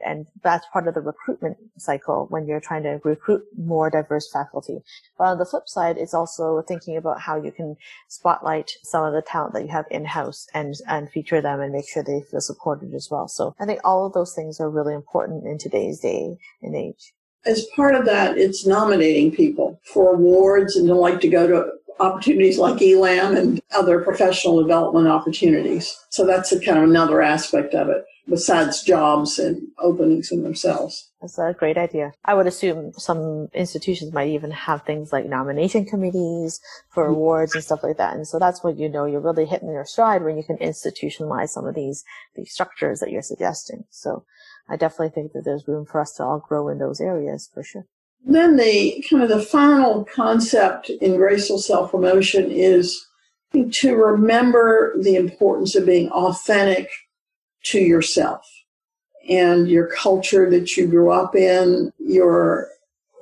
[0.00, 4.82] and that's part of the recruitment cycle when you're trying to recruit more diverse faculty.
[5.18, 7.76] But on the flip side, it's also thinking about how you can
[8.08, 11.88] spotlight some of the talent that you have in-house and, and feature them and make
[11.88, 13.28] sure they feel supported as well.
[13.28, 17.14] So I think all of those things are really important in today's day and age.
[17.46, 21.72] As part of that, it's nominating people for awards and to like to go to
[22.00, 25.96] opportunities like ELAM and other professional development opportunities.
[26.10, 31.10] So that's a kind of another aspect of it besides jobs and openings in themselves.
[31.20, 32.12] That's a great idea.
[32.24, 37.14] I would assume some institutions might even have things like nomination committees for mm-hmm.
[37.14, 38.14] awards and stuff like that.
[38.14, 41.50] And so that's what you know you're really hitting your stride when you can institutionalize
[41.50, 42.04] some of these
[42.34, 43.84] these structures that you're suggesting.
[43.90, 44.24] So
[44.68, 47.62] I definitely think that there's room for us to all grow in those areas for
[47.62, 47.86] sure.
[48.26, 53.06] Then the kind of the final concept in graceful self promotion is
[53.70, 56.88] to remember the importance of being authentic
[57.64, 58.44] to yourself
[59.28, 62.68] and your culture that you grew up in, your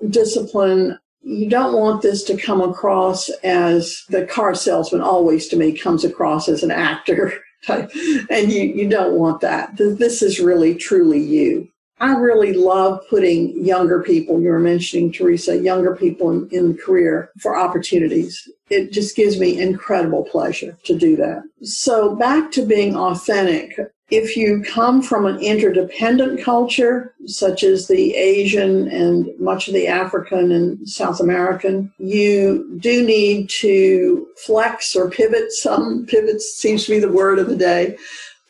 [0.09, 0.99] discipline.
[1.21, 6.05] You don't want this to come across as the car salesman always to me comes
[6.05, 7.35] across as an actor.
[7.69, 9.77] and you, you don't want that.
[9.77, 11.69] This is really truly you.
[12.03, 17.31] I really love putting younger people, you were mentioning, Teresa, younger people in, in career
[17.38, 18.49] for opportunities.
[18.71, 21.45] It just gives me incredible pleasure to do that.
[21.62, 23.79] So back to being authentic
[24.11, 29.87] if you come from an interdependent culture, such as the Asian and much of the
[29.87, 35.51] African and South American, you do need to flex or pivot.
[35.53, 37.97] Some pivot seems to be the word of the day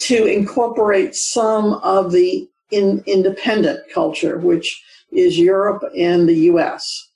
[0.00, 4.82] to incorporate some of the in, independent culture, which
[5.12, 7.08] is Europe and the US.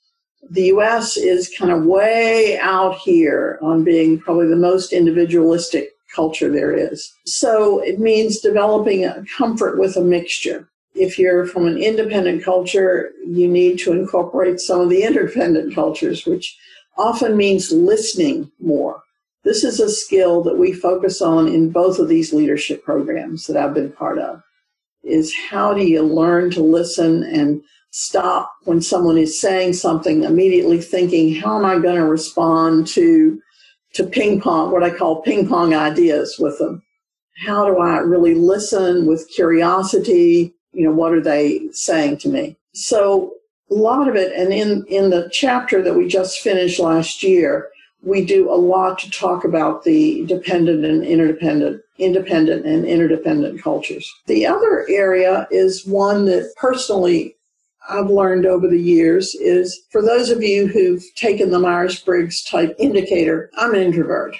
[0.49, 6.49] The US is kind of way out here on being probably the most individualistic culture
[6.49, 7.11] there is.
[7.25, 10.69] So it means developing a comfort with a mixture.
[10.95, 16.25] If you're from an independent culture, you need to incorporate some of the interdependent cultures,
[16.25, 16.57] which
[16.97, 19.01] often means listening more.
[19.43, 23.57] This is a skill that we focus on in both of these leadership programs that
[23.57, 24.41] I've been part of.
[25.07, 30.81] Is how do you learn to listen and stop when someone is saying something, immediately
[30.81, 33.41] thinking, how am I going to respond to
[33.97, 36.83] to ping pong, what I call ping pong ideas with them.
[37.45, 40.53] How do I really listen with curiosity?
[40.71, 42.57] You know, what are they saying to me?
[42.73, 43.33] So
[43.71, 47.69] a lot of it, and in, in the chapter that we just finished last year,
[48.07, 54.09] we do a lot to talk about the dependent and interdependent, independent and interdependent cultures.
[54.27, 57.35] The other area is one that personally
[57.89, 62.43] I've learned over the years is for those of you who've taken the Myers Briggs
[62.43, 64.35] type indicator, I'm an introvert.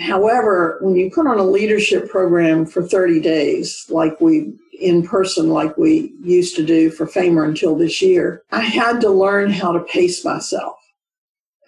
[0.00, 5.50] However, when you put on a leadership program for 30 days, like we in person,
[5.50, 9.72] like we used to do for FAIMER until this year, I had to learn how
[9.72, 10.77] to pace myself.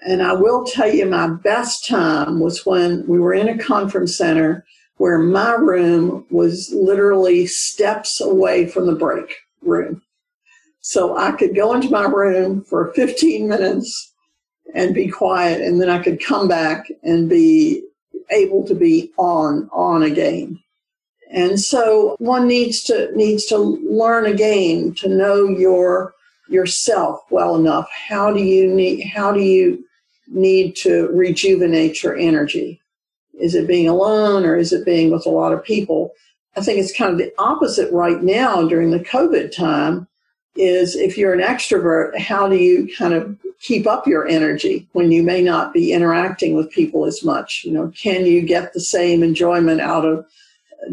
[0.07, 4.17] And I will tell you, my best time was when we were in a conference
[4.17, 4.65] center
[4.97, 10.03] where my room was literally steps away from the break room.
[10.81, 14.13] So I could go into my room for 15 minutes
[14.75, 17.83] and be quiet, and then I could come back and be
[18.31, 20.59] able to be on on again.
[21.33, 26.15] And so one needs to needs to learn again to know your
[26.49, 27.89] yourself well enough.
[28.09, 29.85] How do you need how do you
[30.31, 32.81] need to rejuvenate your energy?
[33.35, 36.13] Is it being alone or is it being with a lot of people?
[36.57, 40.07] I think it's kind of the opposite right now during the COVID time
[40.57, 45.13] is if you're an extrovert, how do you kind of keep up your energy when
[45.13, 47.63] you may not be interacting with people as much?
[47.65, 50.27] You know, can you get the same enjoyment out of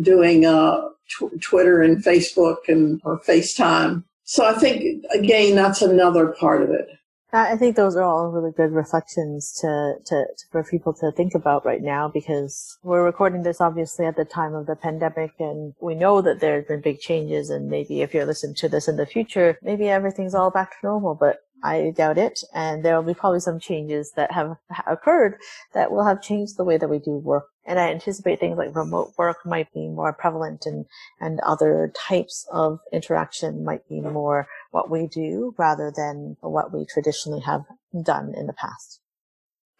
[0.01, 4.03] doing uh, tw- Twitter and Facebook and or FaceTime?
[4.25, 6.96] So I think again, that's another part of it.
[7.33, 11.35] I think those are all really good reflections to, to, to, for people to think
[11.35, 15.73] about right now because we're recording this obviously at the time of the pandemic and
[15.81, 18.87] we know that there have been big changes and maybe if you're listening to this
[18.87, 22.39] in the future, maybe everything's all back to normal, but I doubt it.
[22.53, 25.37] And there will be probably some changes that have occurred
[25.73, 27.47] that will have changed the way that we do work.
[27.67, 30.85] And I anticipate things like remote work might be more prevalent and,
[31.19, 36.85] and other types of interaction might be more what we do rather than what we
[36.85, 37.65] traditionally have
[38.03, 39.01] done in the past.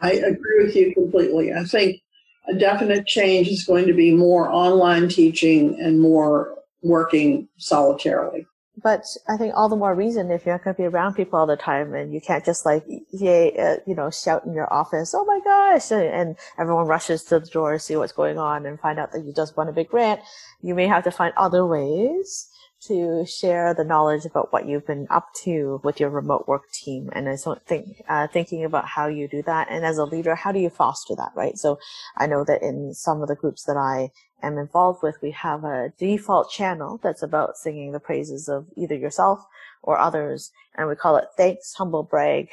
[0.02, 1.54] I agree with you completely.
[1.54, 2.02] I think
[2.48, 8.46] a definite change is going to be more online teaching and more working solitarily.
[8.82, 11.40] But I think all the more reason if you're not going to be around people
[11.40, 14.72] all the time and you can't just like, yay, uh, you know, shout in your
[14.72, 18.38] office, oh my gosh, and, and, everyone rushes to the door to see what's going
[18.38, 20.22] on and find out that you just won a big grant.
[20.62, 25.08] You may have to find other ways to share the knowledge about what you've been
[25.10, 27.10] up to with your remote work team.
[27.14, 29.68] And I so think, uh, thinking about how you do that.
[29.72, 31.58] And as a leader, how do you foster that, right?
[31.58, 31.80] So
[32.16, 35.64] I know that in some of the groups that I am involved with, we have
[35.64, 39.46] a default channel that's about singing the praises of either yourself
[39.82, 40.52] or others.
[40.76, 42.50] And we call it thanks, humble brag.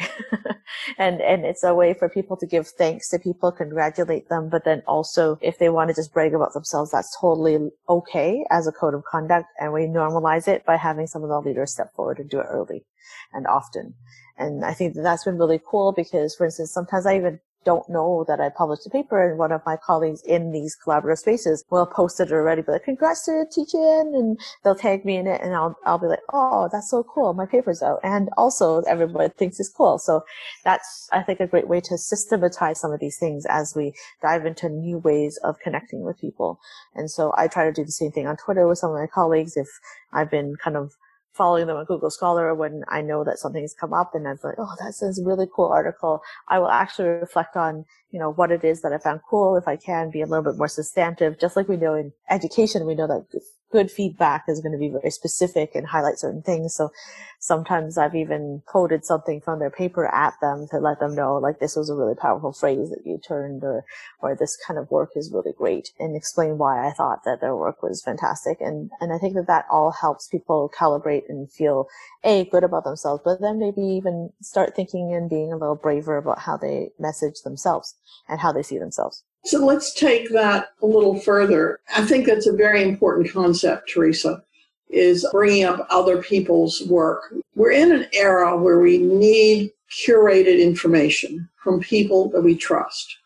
[0.98, 4.48] and, and it's a way for people to give thanks to people, congratulate them.
[4.48, 8.66] But then also if they want to just brag about themselves, that's totally okay as
[8.66, 9.48] a code of conduct.
[9.60, 12.46] And we normalize it by having some of the leaders step forward and do it
[12.48, 12.84] early
[13.32, 13.94] and often.
[14.36, 17.88] And I think that that's been really cool because, for instance, sometimes I even don't
[17.88, 21.64] know that I published a paper and one of my colleagues in these collaborative spaces
[21.70, 25.40] will post it already, but like, congrats to teaching and they'll tag me in it
[25.42, 27.32] and I'll, I'll be like, oh, that's so cool.
[27.34, 28.00] My paper's out.
[28.02, 29.98] And also everybody thinks it's cool.
[29.98, 30.24] So
[30.64, 34.46] that's, I think, a great way to systematize some of these things as we dive
[34.46, 36.58] into new ways of connecting with people.
[36.94, 39.06] And so I try to do the same thing on Twitter with some of my
[39.06, 39.68] colleagues if
[40.12, 40.94] I've been kind of
[41.34, 44.54] following them on Google Scholar when I know that something's come up and I'm like,
[44.58, 46.22] oh, that's a really cool article.
[46.48, 49.56] I will actually reflect on, you know, what it is that I found cool.
[49.56, 52.86] If I can be a little bit more substantive, just like we know in education,
[52.86, 53.26] we know that
[53.74, 56.72] good feedback is going to be very specific and highlight certain things.
[56.76, 56.92] So
[57.40, 61.58] sometimes I've even quoted something from their paper at them to let them know, like,
[61.58, 63.84] this was a really powerful phrase that you turned or,
[64.22, 67.56] or this kind of work is really great and explain why I thought that their
[67.56, 68.60] work was fantastic.
[68.60, 71.88] And, and I think that that all helps people calibrate and feel
[72.22, 76.16] a good about themselves, but then maybe even start thinking and being a little braver
[76.16, 77.96] about how they message themselves
[78.28, 79.24] and how they see themselves.
[79.44, 81.80] So let's take that a little further.
[81.94, 84.42] I think that's a very important concept, Teresa,
[84.88, 87.34] is bringing up other people's work.
[87.54, 93.18] We're in an era where we need curated information from people that we trust.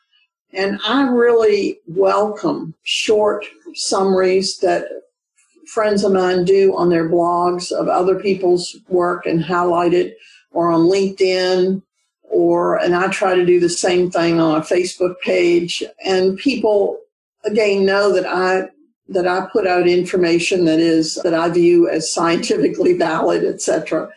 [0.52, 3.44] And I really welcome short
[3.74, 4.86] summaries that
[5.66, 10.16] friends of mine do on their blogs of other people's work and highlight it
[10.50, 11.82] or on LinkedIn
[12.30, 17.00] or and I try to do the same thing on a Facebook page and people
[17.44, 18.68] again know that I
[19.08, 24.10] that I put out information that is that I view as scientifically valid, etc.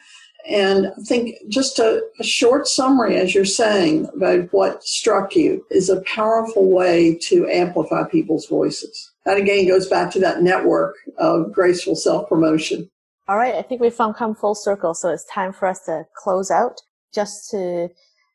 [0.47, 5.65] And I think just a, a, short summary, as you're saying, about what struck you
[5.69, 9.11] is a powerful way to amplify people's voices.
[9.25, 12.89] That again goes back to that network of graceful self promotion.
[13.27, 16.49] All right, I think we've come full circle, so it's time for us to close
[16.49, 16.81] out.
[17.13, 17.89] Just to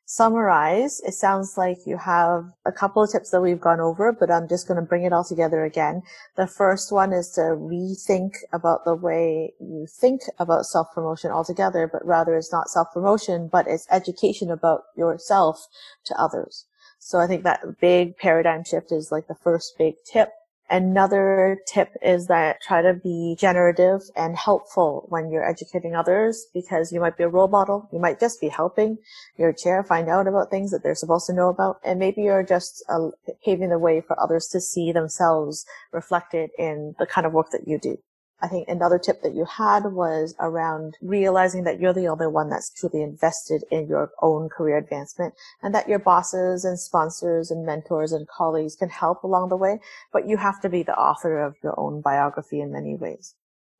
[0.05, 4.31] summarize, it sounds like you have a couple of tips that we've gone over, but
[4.31, 6.01] I'm just going to bring it all together again.
[6.37, 12.05] The first one is to rethink about the way you think about self-promotion altogether, but
[12.05, 15.67] rather it's not self-promotion, but it's education about yourself
[16.05, 16.65] to others.
[16.99, 20.29] So I think that big paradigm shift is like the first big tip.
[20.69, 26.91] Another tip is that try to be generative and helpful when you're educating others because
[26.91, 27.87] you might be a role model.
[27.93, 28.97] You might just be helping
[29.37, 31.79] your chair find out about things that they're supposed to know about.
[31.85, 33.11] And maybe you're just uh,
[33.45, 37.65] paving the way for others to see themselves reflected in the kind of work that
[37.65, 37.97] you do.
[38.39, 42.49] I think another tip that you had was around realizing that you're the only one
[42.49, 45.33] that's truly invested in your own career advancement
[45.63, 49.79] and that your bosses and sponsors and mentors and colleagues can help along the way,
[50.13, 53.33] but you have to be the author of your own biography in many ways.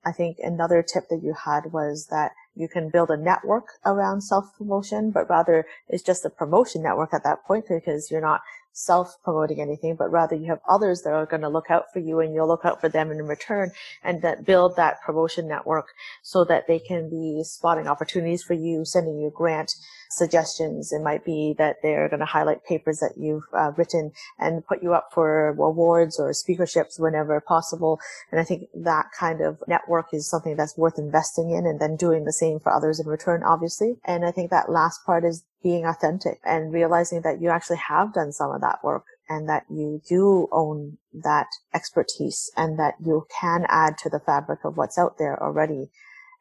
[0.04, 4.22] I think another tip that you had was that you can build a network around
[4.22, 8.42] self-promotion, but rather it's just a promotion network at that point because you're not
[8.78, 12.20] self-promoting anything, but rather you have others that are going to look out for you
[12.20, 13.72] and you'll look out for them in return
[14.04, 15.88] and that build that promotion network
[16.22, 19.74] so that they can be spotting opportunities for you, sending you grant
[20.12, 20.94] suggestions.
[20.94, 24.84] It might be that they're going to highlight papers that you've uh, written and put
[24.84, 28.00] you up for awards or speakerships whenever possible.
[28.32, 31.96] And I think that kind of network is something that's worth investing in and then
[31.96, 33.98] doing the same for others in return, obviously.
[34.06, 38.14] And I think that last part is being authentic and realizing that you actually have
[38.14, 43.28] done some of that work and that you do own that expertise and that you
[43.38, 45.90] can add to the fabric of what's out there already.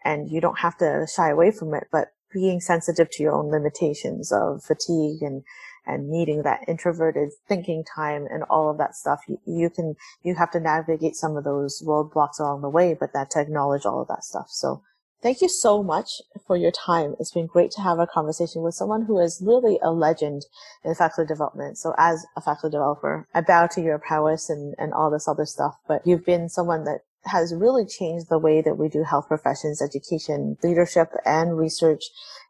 [0.05, 3.51] And you don't have to shy away from it, but being sensitive to your own
[3.51, 5.43] limitations of fatigue and,
[5.85, 9.19] and needing that introverted thinking time and all of that stuff.
[9.27, 13.13] You, you can, you have to navigate some of those roadblocks along the way, but
[13.13, 14.47] that to acknowledge all of that stuff.
[14.51, 14.85] So
[15.23, 16.09] thank you so much
[16.47, 17.15] for your time.
[17.19, 20.43] It's been great to have a conversation with someone who is really a legend
[20.85, 21.79] in faculty development.
[21.79, 25.47] So as a faculty developer, I bow to your prowess and, and all this other
[25.47, 29.27] stuff, but you've been someone that has really changed the way that we do health
[29.29, 32.05] professions, education, leadership, and research.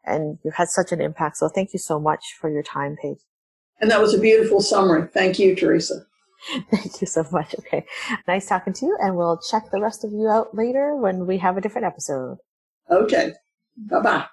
[0.05, 1.37] And you've had such an impact.
[1.37, 3.17] So thank you so much for your time, Page.
[3.79, 5.07] And that was a beautiful summary.
[5.13, 6.05] Thank you, Teresa.
[6.71, 7.55] Thank you so much.
[7.59, 7.85] Okay.
[8.27, 8.97] Nice talking to you.
[9.01, 12.37] And we'll check the rest of you out later when we have a different episode.
[12.89, 13.33] Okay.
[13.77, 14.25] Bye bye.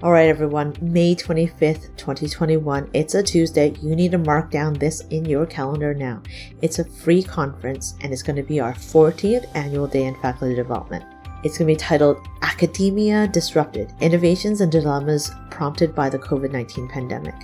[0.00, 2.88] All right, everyone, May 25th, 2021.
[2.94, 3.74] It's a Tuesday.
[3.82, 6.22] You need to mark down this in your calendar now.
[6.62, 10.54] It's a free conference and it's going to be our 14th annual day in faculty
[10.54, 11.04] development.
[11.42, 16.88] It's going to be titled Academia Disrupted Innovations and Dilemmas Prompted by the COVID 19
[16.88, 17.34] Pandemic.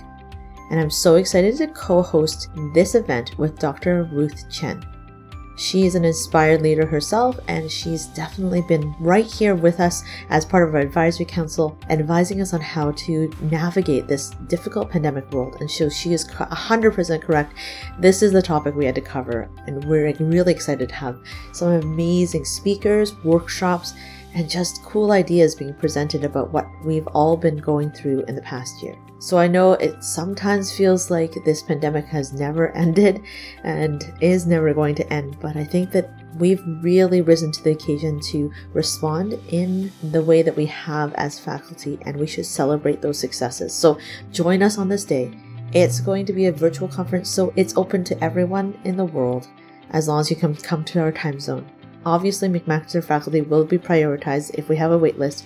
[0.71, 4.03] And I'm so excited to co host this event with Dr.
[4.13, 4.81] Ruth Chen.
[5.57, 10.45] She is an inspired leader herself, and she's definitely been right here with us as
[10.45, 15.55] part of our advisory council, advising us on how to navigate this difficult pandemic world.
[15.61, 17.53] And so she is 100% correct.
[17.99, 21.19] This is the topic we had to cover, and we're really excited to have
[21.53, 23.93] some amazing speakers, workshops,
[24.33, 28.41] and just cool ideas being presented about what we've all been going through in the
[28.41, 28.97] past year.
[29.25, 33.23] So I know it sometimes feels like this pandemic has never ended
[33.63, 37.71] and is never going to end, but I think that we've really risen to the
[37.71, 43.01] occasion to respond in the way that we have as faculty, and we should celebrate
[43.01, 43.73] those successes.
[43.73, 43.97] So
[44.31, 45.35] join us on this day.
[45.73, 49.47] It's going to be a virtual conference, so it's open to everyone in the world
[49.89, 51.67] as long as you can come to our time zone.
[52.05, 55.45] Obviously, McMaster faculty will be prioritized if we have a waitlist,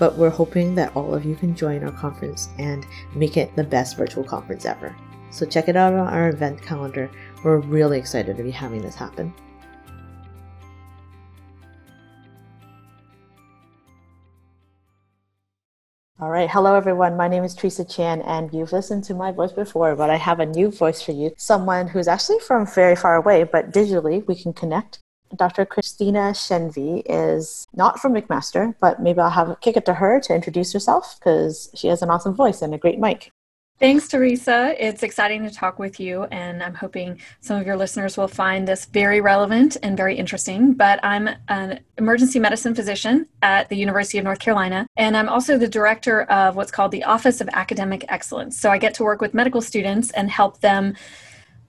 [0.00, 3.62] but we're hoping that all of you can join our conference and make it the
[3.62, 4.96] best virtual conference ever.
[5.30, 7.10] So check it out on our event calendar.
[7.44, 9.32] We're really excited to be having this happen.
[16.18, 16.50] All right.
[16.50, 17.16] Hello, everyone.
[17.16, 20.40] My name is Teresa Chan, and you've listened to my voice before, but I have
[20.40, 21.32] a new voice for you.
[21.36, 24.98] Someone who's actually from very far away, but digitally we can connect.
[25.36, 25.64] Dr.
[25.64, 30.20] Christina Shenvi is not from McMaster, but maybe I'll have a kick it to her
[30.20, 33.30] to introduce herself because she has an awesome voice and a great mic.
[33.80, 34.74] Thanks, Teresa.
[34.78, 38.68] It's exciting to talk with you, and I'm hoping some of your listeners will find
[38.68, 40.74] this very relevant and very interesting.
[40.74, 45.56] But I'm an emergency medicine physician at the University of North Carolina, and I'm also
[45.56, 48.58] the director of what's called the Office of Academic Excellence.
[48.58, 50.94] So I get to work with medical students and help them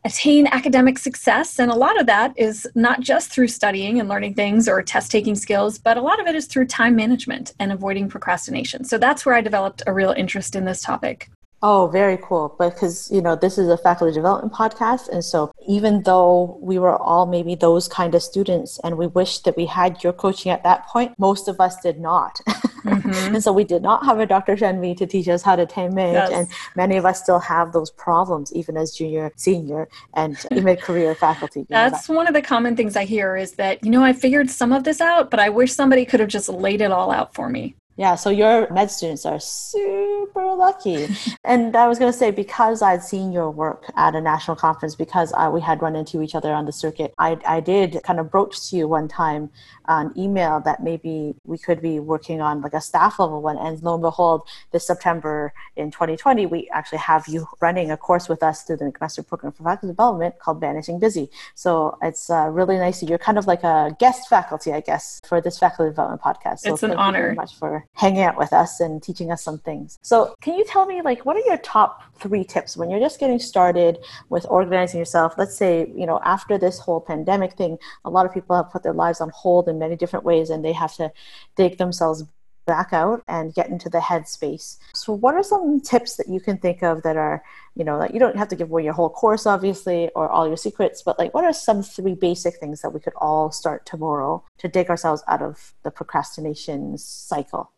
[0.04, 1.60] attain academic success.
[1.60, 5.12] And a lot of that is not just through studying and learning things or test
[5.12, 8.84] taking skills, but a lot of it is through time management and avoiding procrastination.
[8.84, 11.30] So that's where I developed a real interest in this topic.
[11.64, 12.56] Oh, very cool.
[12.58, 15.10] Because, you know, this is a faculty development podcast.
[15.10, 19.40] And so even though we were all maybe those kind of students and we wish
[19.40, 22.40] that we had your coaching at that point, most of us did not.
[22.84, 23.36] Mm-hmm.
[23.36, 24.56] and so we did not have a Dr.
[24.56, 26.14] Shenvi to teach us how to tame it.
[26.14, 26.32] Yes.
[26.32, 31.16] And many of us still have those problems, even as junior, senior, and mid career
[31.16, 31.66] faculty.
[31.70, 32.14] That's that.
[32.14, 34.84] one of the common things I hear is that, you know, I figured some of
[34.84, 37.76] this out, but I wish somebody could have just laid it all out for me.
[37.98, 41.08] Yeah, so your med students are super lucky.
[41.44, 44.96] and I was going to say, because I'd seen your work at a national conference,
[44.96, 48.20] because I, we had run into each other on the circuit, I, I did kind
[48.20, 49.52] of broach to you one time
[49.88, 53.58] an email that maybe we could be working on like a staff level one.
[53.58, 58.30] And lo and behold, this September in 2020, we actually have you running a course
[58.30, 61.30] with us through the McMaster Program for Faculty Development called Vanishing Busy.
[61.56, 63.00] So it's uh, really nice.
[63.00, 66.60] That you're kind of like a guest faculty, I guess, for this faculty development podcast.
[66.60, 67.22] So it's an honor.
[67.22, 70.00] very much for hanging out with us and teaching us some things.
[70.02, 73.20] So, can you tell me, like, what are your top three tips when you're just
[73.20, 73.98] getting started
[74.30, 75.34] with organizing yourself?
[75.38, 78.84] Let's say, you know, after this whole pandemic thing, a lot of people have put
[78.84, 81.12] their lives on hold in many different ways and they have to
[81.58, 82.24] dig themselves
[82.66, 84.78] back out and get into the headspace.
[84.94, 87.44] So, what are some tips that you can think of that are,
[87.76, 90.48] you know, that you don't have to give away your whole course, obviously, or all
[90.48, 93.86] your secrets, but like, what are some three basic things that we could all start
[93.86, 97.72] tomorrow to dig ourselves out of the procrastination cycle?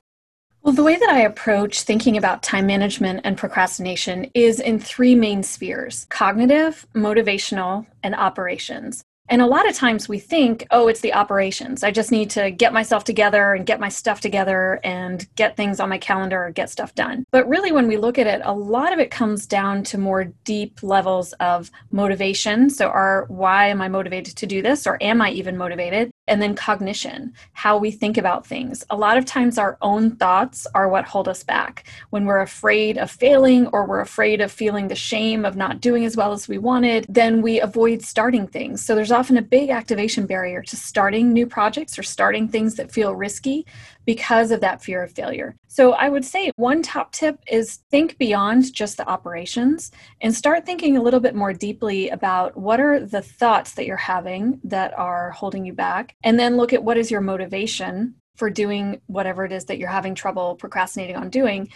[0.64, 5.14] Well, the way that I approach thinking about time management and procrastination is in three
[5.14, 9.03] main spheres cognitive, motivational, and operations.
[9.30, 11.84] And a lot of times we think, oh, it's the operations.
[11.84, 15.80] I just need to get myself together and get my stuff together and get things
[15.80, 17.26] on my calendar or get stuff done.
[17.32, 20.26] But really, when we look at it, a lot of it comes down to more
[20.44, 22.70] deep levels of motivation.
[22.70, 24.86] So, are why am I motivated to do this?
[24.86, 26.12] Or am I even motivated?
[26.26, 28.86] And then cognition, how we think about things.
[28.90, 31.84] A lot of times, our own thoughts are what hold us back.
[32.12, 36.06] When we're afraid of failing or we're afraid of feeling the shame of not doing
[36.06, 38.86] as well as we wanted, then we avoid starting things.
[38.86, 42.92] So, there's often a big activation barrier to starting new projects or starting things that
[42.92, 43.66] feel risky
[44.06, 45.56] because of that fear of failure.
[45.68, 49.92] So I would say one top tip is think beyond just the operations
[50.22, 53.98] and start thinking a little bit more deeply about what are the thoughts that you're
[53.98, 58.50] having that are holding you back and then look at what is your motivation for
[58.50, 61.70] doing whatever it is that you're having trouble procrastinating on doing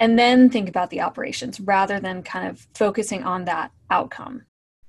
[0.00, 4.42] and then think about the operations rather than kind of focusing on that outcome.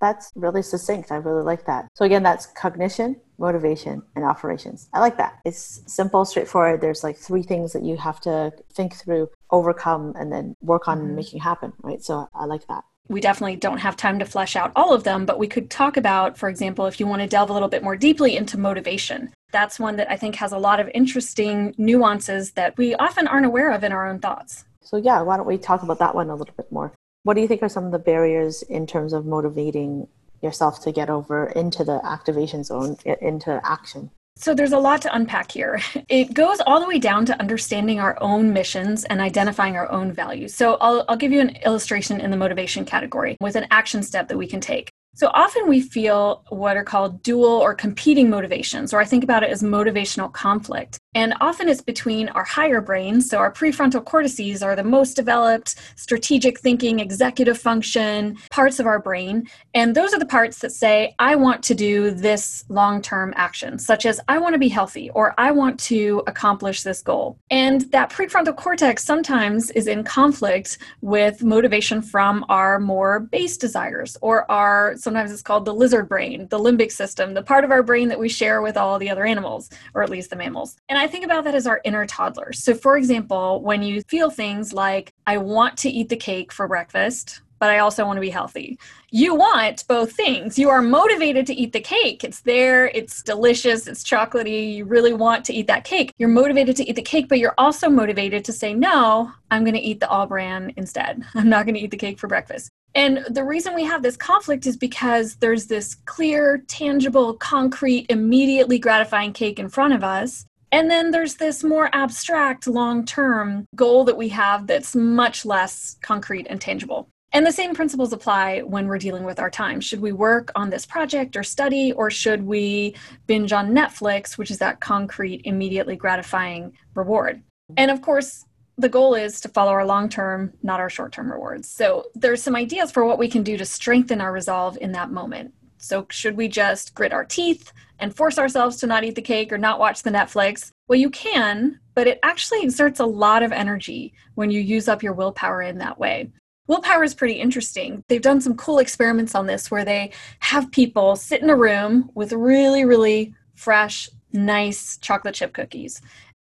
[0.05, 1.11] That's really succinct.
[1.11, 1.87] I really like that.
[1.95, 4.87] So, again, that's cognition, motivation, and operations.
[4.93, 5.39] I like that.
[5.45, 6.79] It's simple, straightforward.
[6.79, 10.99] There's like three things that you have to think through, overcome, and then work on
[10.99, 11.15] mm-hmm.
[11.15, 12.03] making happen, right?
[12.03, 12.83] So, I like that.
[13.07, 15.97] We definitely don't have time to flesh out all of them, but we could talk
[15.97, 19.33] about, for example, if you want to delve a little bit more deeply into motivation.
[19.51, 23.47] That's one that I think has a lot of interesting nuances that we often aren't
[23.47, 24.65] aware of in our own thoughts.
[24.81, 26.93] So, yeah, why don't we talk about that one a little bit more?
[27.25, 30.07] What do you think are some of the barriers in terms of motivating
[30.43, 34.11] yourself to get over into the activation zone, into action?
[34.37, 35.81] So there's a lot to unpack here.
[36.07, 40.11] It goes all the way down to understanding our own missions and identifying our own
[40.11, 40.53] values.
[40.53, 44.27] So I'll, I'll give you an illustration in the motivation category with an action step
[44.27, 44.91] that we can take.
[45.17, 49.43] So often we feel what are called dual or competing motivations, or I think about
[49.43, 50.99] it as motivational conflict.
[51.15, 53.29] And often it's between our higher brains.
[53.29, 58.99] So our prefrontal cortices are the most developed strategic thinking, executive function parts of our
[58.99, 59.47] brain.
[59.73, 63.79] And those are the parts that say, I want to do this long term action,
[63.79, 67.39] such as I want to be healthy or I want to accomplish this goal.
[67.49, 74.17] And that prefrontal cortex sometimes is in conflict with motivation from our more base desires
[74.21, 77.83] or our Sometimes it's called the lizard brain, the limbic system, the part of our
[77.83, 80.77] brain that we share with all the other animals, or at least the mammals.
[80.89, 82.51] And I think about that as our inner toddler.
[82.53, 86.67] So, for example, when you feel things like, I want to eat the cake for
[86.67, 88.79] breakfast, but I also want to be healthy.
[89.11, 90.57] You want both things.
[90.57, 92.23] You are motivated to eat the cake.
[92.23, 94.73] It's there, it's delicious, it's chocolatey.
[94.73, 96.11] You really want to eat that cake.
[96.17, 99.75] You're motivated to eat the cake, but you're also motivated to say, no, I'm going
[99.75, 101.23] to eat the all bran instead.
[101.35, 102.71] I'm not going to eat the cake for breakfast.
[102.95, 108.79] And the reason we have this conflict is because there's this clear, tangible, concrete, immediately
[108.79, 110.45] gratifying cake in front of us.
[110.71, 115.97] And then there's this more abstract, long term goal that we have that's much less
[116.01, 117.09] concrete and tangible.
[117.33, 119.81] And the same principles apply when we're dealing with our time.
[119.81, 122.95] Should we work on this project or study, or should we
[123.27, 127.41] binge on Netflix, which is that concrete, immediately gratifying reward?
[127.75, 128.45] And of course,
[128.77, 131.69] the goal is to follow our long term, not our short term rewards.
[131.69, 135.11] So there's some ideas for what we can do to strengthen our resolve in that
[135.11, 135.53] moment.
[135.77, 139.53] So, should we just grit our teeth and force ourselves to not eat the cake
[139.53, 140.71] or not watch the Netflix?
[140.87, 145.03] Well, you can, but it actually exerts a lot of energy when you use up
[145.03, 146.31] your willpower in that way.
[146.67, 148.03] Willpower is pretty interesting.
[148.07, 152.09] They've done some cool experiments on this where they have people sit in a room
[152.15, 156.01] with really, really fresh, nice chocolate chip cookies.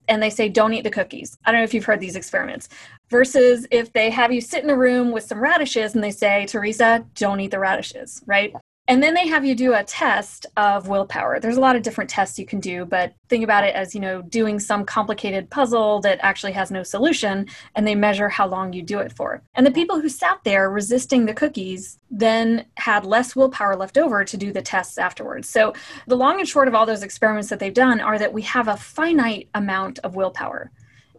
[0.09, 1.37] And they say, don't eat the cookies.
[1.45, 2.67] I don't know if you've heard these experiments.
[3.09, 6.45] Versus if they have you sit in a room with some radishes and they say,
[6.47, 8.53] Teresa, don't eat the radishes, right?
[8.89, 11.39] And then they have you do a test of willpower.
[11.39, 14.01] There's a lot of different tests you can do, but think about it as, you
[14.01, 18.73] know, doing some complicated puzzle that actually has no solution, and they measure how long
[18.73, 19.43] you do it for.
[19.53, 24.25] And the people who sat there resisting the cookies then had less willpower left over
[24.25, 25.47] to do the tests afterwards.
[25.47, 25.73] So
[26.07, 28.67] the long and short of all those experiments that they've done are that we have
[28.67, 30.71] a finite amount of willpower.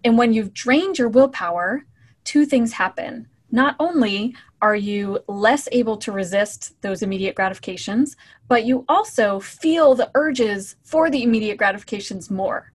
[0.03, 1.85] And when you've drained your willpower,
[2.25, 3.29] two things happen.
[3.53, 8.17] Not only are you less able to resist those immediate gratifications,
[8.49, 12.73] but you also feel the urges for the immediate gratifications more.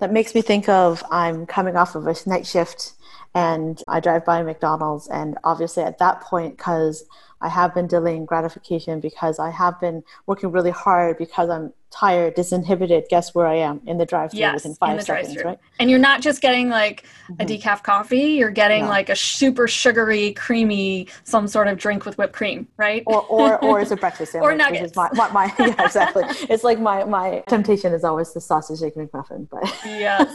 [0.00, 2.94] That makes me think of I'm coming off of a night shift
[3.34, 7.04] and I drive by McDonald's, and obviously at that point, because
[7.40, 12.36] I have been delaying gratification because I have been working really hard because I'm tired,
[12.36, 15.50] disinhibited, guess where I am in the drive-through yes, within five seconds, drive-thru.
[15.50, 15.58] right?
[15.80, 17.40] And you're not just getting like mm-hmm.
[17.40, 18.88] a decaf coffee, you're getting no.
[18.88, 23.02] like a super sugary, creamy, some sort of drink with whipped cream, right?
[23.06, 24.52] Or or, or it's a breakfast sandwich.
[24.52, 24.94] or nuggets.
[24.94, 26.24] My, my, my, yeah, exactly.
[26.50, 29.48] it's like my, my temptation is always the sausage egg McMuffin.
[29.48, 30.32] But yes.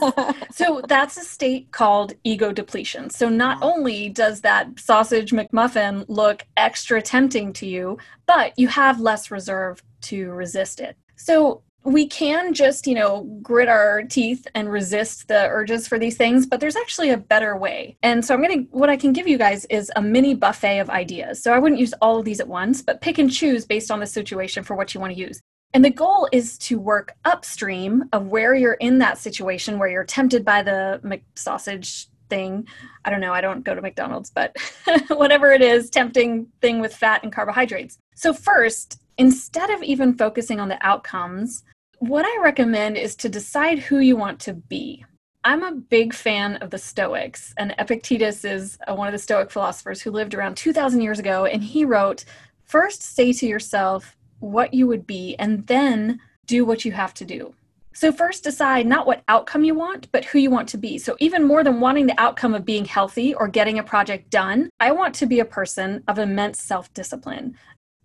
[0.50, 3.10] So that's a state called ego depletion.
[3.10, 9.00] So not only does that sausage McMuffin look extra tempting to you, but you have
[9.00, 10.96] less reserve to resist it.
[11.16, 16.16] So we can just, you know, grit our teeth and resist the urges for these
[16.16, 17.96] things, but there's actually a better way.
[18.02, 20.78] And so I'm going to, what I can give you guys is a mini buffet
[20.78, 21.42] of ideas.
[21.42, 24.00] So I wouldn't use all of these at once, but pick and choose based on
[24.00, 25.40] the situation for what you want to use.
[25.74, 30.04] And the goal is to work upstream of where you're in that situation where you're
[30.04, 32.66] tempted by the sausage thing.
[33.04, 34.56] I don't know, I don't go to McDonald's, but
[35.08, 37.98] whatever it is, tempting thing with fat and carbohydrates.
[38.14, 41.64] So, first, instead of even focusing on the outcomes,
[41.98, 45.04] what I recommend is to decide who you want to be.
[45.44, 49.50] I'm a big fan of the Stoics, and Epictetus is uh, one of the Stoic
[49.50, 52.24] philosophers who lived around 2,000 years ago, and he wrote,
[52.64, 57.24] First say to yourself what you would be, and then do what you have to
[57.24, 57.54] do.
[57.94, 60.98] So, first decide not what outcome you want, but who you want to be.
[60.98, 64.68] So, even more than wanting the outcome of being healthy or getting a project done,
[64.80, 67.56] I want to be a person of immense self discipline,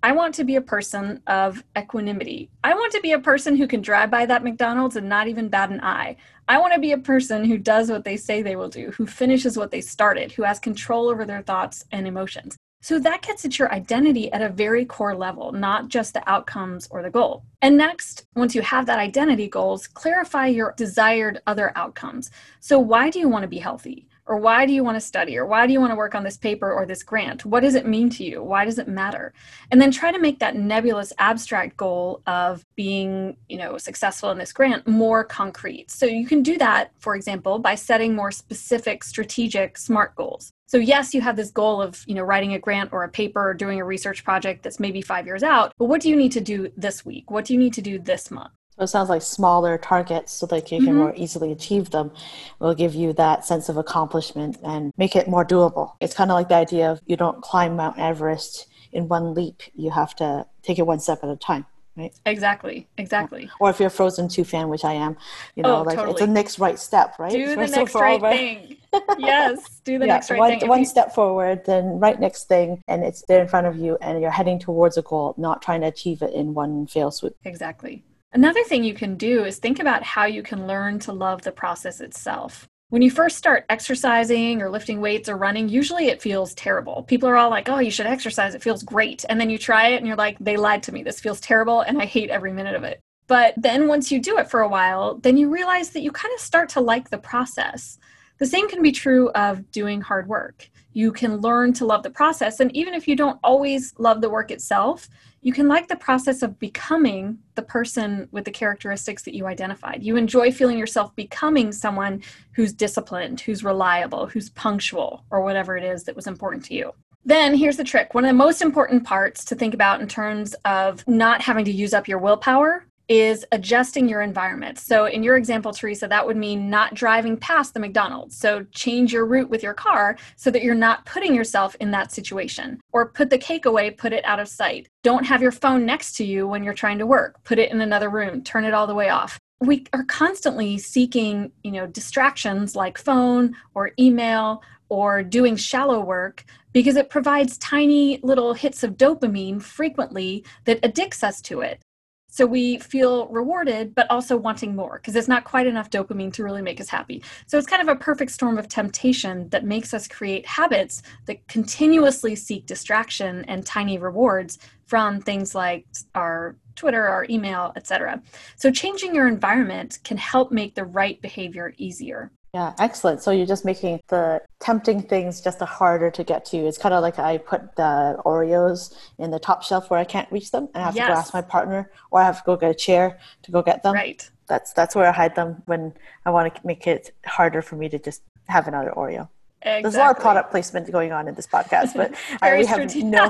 [0.01, 2.49] I want to be a person of equanimity.
[2.63, 5.49] I want to be a person who can drive by that McDonald's and not even
[5.49, 6.15] bat an eye.
[6.47, 9.05] I want to be a person who does what they say they will do, who
[9.05, 12.55] finishes what they started, who has control over their thoughts and emotions.
[12.81, 16.87] So that gets at your identity at a very core level, not just the outcomes
[16.91, 17.43] or the goal.
[17.61, 22.31] And next, once you have that identity goals, clarify your desired other outcomes.
[22.61, 24.07] So, why do you want to be healthy?
[24.29, 26.23] or why do you want to study or why do you want to work on
[26.23, 29.33] this paper or this grant what does it mean to you why does it matter
[29.71, 34.37] and then try to make that nebulous abstract goal of being you know successful in
[34.37, 39.03] this grant more concrete so you can do that for example by setting more specific
[39.03, 42.93] strategic smart goals so yes you have this goal of you know writing a grant
[42.93, 46.01] or a paper or doing a research project that's maybe 5 years out but what
[46.01, 48.51] do you need to do this week what do you need to do this month
[48.77, 50.97] so it sounds like smaller targets so that you can mm-hmm.
[50.97, 52.11] more easily achieve them
[52.59, 55.95] will give you that sense of accomplishment and make it more doable.
[55.99, 59.63] It's kind of like the idea of you don't climb Mount Everest in one leap,
[59.75, 61.65] you have to take it one step at a time.
[61.95, 62.13] Right?
[62.25, 62.87] Exactly.
[62.97, 63.49] Exactly.
[63.59, 65.17] Or if you're a Frozen 2 fan, which I am,
[65.55, 66.13] you know, oh, like totally.
[66.13, 67.31] it's a next right step, right?
[67.31, 68.77] Do the next right thing.
[69.17, 70.69] Yes, do the yeah, next right one, thing.
[70.69, 74.21] One step forward, then right next thing, and it's there in front of you, and
[74.21, 77.35] you're heading towards a goal, not trying to achieve it in one fail swoop.
[77.45, 78.03] Exactly.
[78.31, 81.51] Another thing you can do is think about how you can learn to love the
[81.51, 82.67] process itself.
[82.89, 87.03] When you first start exercising or lifting weights or running, usually it feels terrible.
[87.03, 88.55] People are all like, oh, you should exercise.
[88.55, 89.25] It feels great.
[89.29, 91.03] And then you try it and you're like, they lied to me.
[91.03, 92.99] This feels terrible and I hate every minute of it.
[93.27, 96.33] But then once you do it for a while, then you realize that you kind
[96.33, 97.99] of start to like the process.
[98.39, 100.69] The same can be true of doing hard work.
[100.93, 102.61] You can learn to love the process.
[102.61, 105.09] And even if you don't always love the work itself,
[105.41, 110.03] you can like the process of becoming the person with the characteristics that you identified.
[110.03, 112.23] You enjoy feeling yourself becoming someone
[112.53, 116.93] who's disciplined, who's reliable, who's punctual, or whatever it is that was important to you.
[117.25, 118.13] Then here's the trick.
[118.13, 121.71] One of the most important parts to think about in terms of not having to
[121.71, 124.77] use up your willpower is adjusting your environment.
[124.77, 128.37] So, in your example, Teresa, that would mean not driving past the McDonald's.
[128.37, 132.11] So, change your route with your car so that you're not putting yourself in that
[132.11, 132.79] situation.
[132.93, 134.87] Or put the cake away, put it out of sight.
[135.03, 137.43] Don't have your phone next to you when you're trying to work.
[137.43, 139.39] Put it in another room, turn it all the way off.
[139.59, 146.45] We are constantly seeking, you know, distractions like phone or email or doing shallow work
[146.73, 151.81] because it provides tiny little hits of dopamine frequently that addicts us to it.
[152.29, 156.43] So we feel rewarded, but also wanting more because it's not quite enough dopamine to
[156.43, 157.23] really make us happy.
[157.47, 161.45] So it's kind of a perfect storm of temptation that makes us create habits that
[161.47, 168.21] continuously seek distraction and tiny rewards from things like our Twitter, our email, etc.
[168.55, 172.31] So changing your environment can help make the right behavior easier.
[172.53, 173.21] Yeah, excellent.
[173.21, 176.57] So you're just making the tempting things just harder to get to.
[176.57, 180.31] It's kind of like I put the Oreos in the top shelf where I can't
[180.31, 181.07] reach them, and I have yes.
[181.07, 183.61] to go ask my partner, or I have to go get a chair to go
[183.61, 183.93] get them.
[183.93, 184.27] Right.
[184.47, 185.93] That's that's where I hide them when
[186.25, 189.29] I want to make it harder for me to just have another Oreo.
[189.61, 189.81] Exactly.
[189.81, 192.95] There's a lot of product placement going on in this podcast, but I, we have
[192.95, 193.25] no.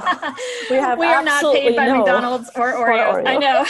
[0.69, 3.23] We have we are not paid by no McDonald's or Oreos.
[3.23, 3.27] Oreo.
[3.27, 3.65] I know.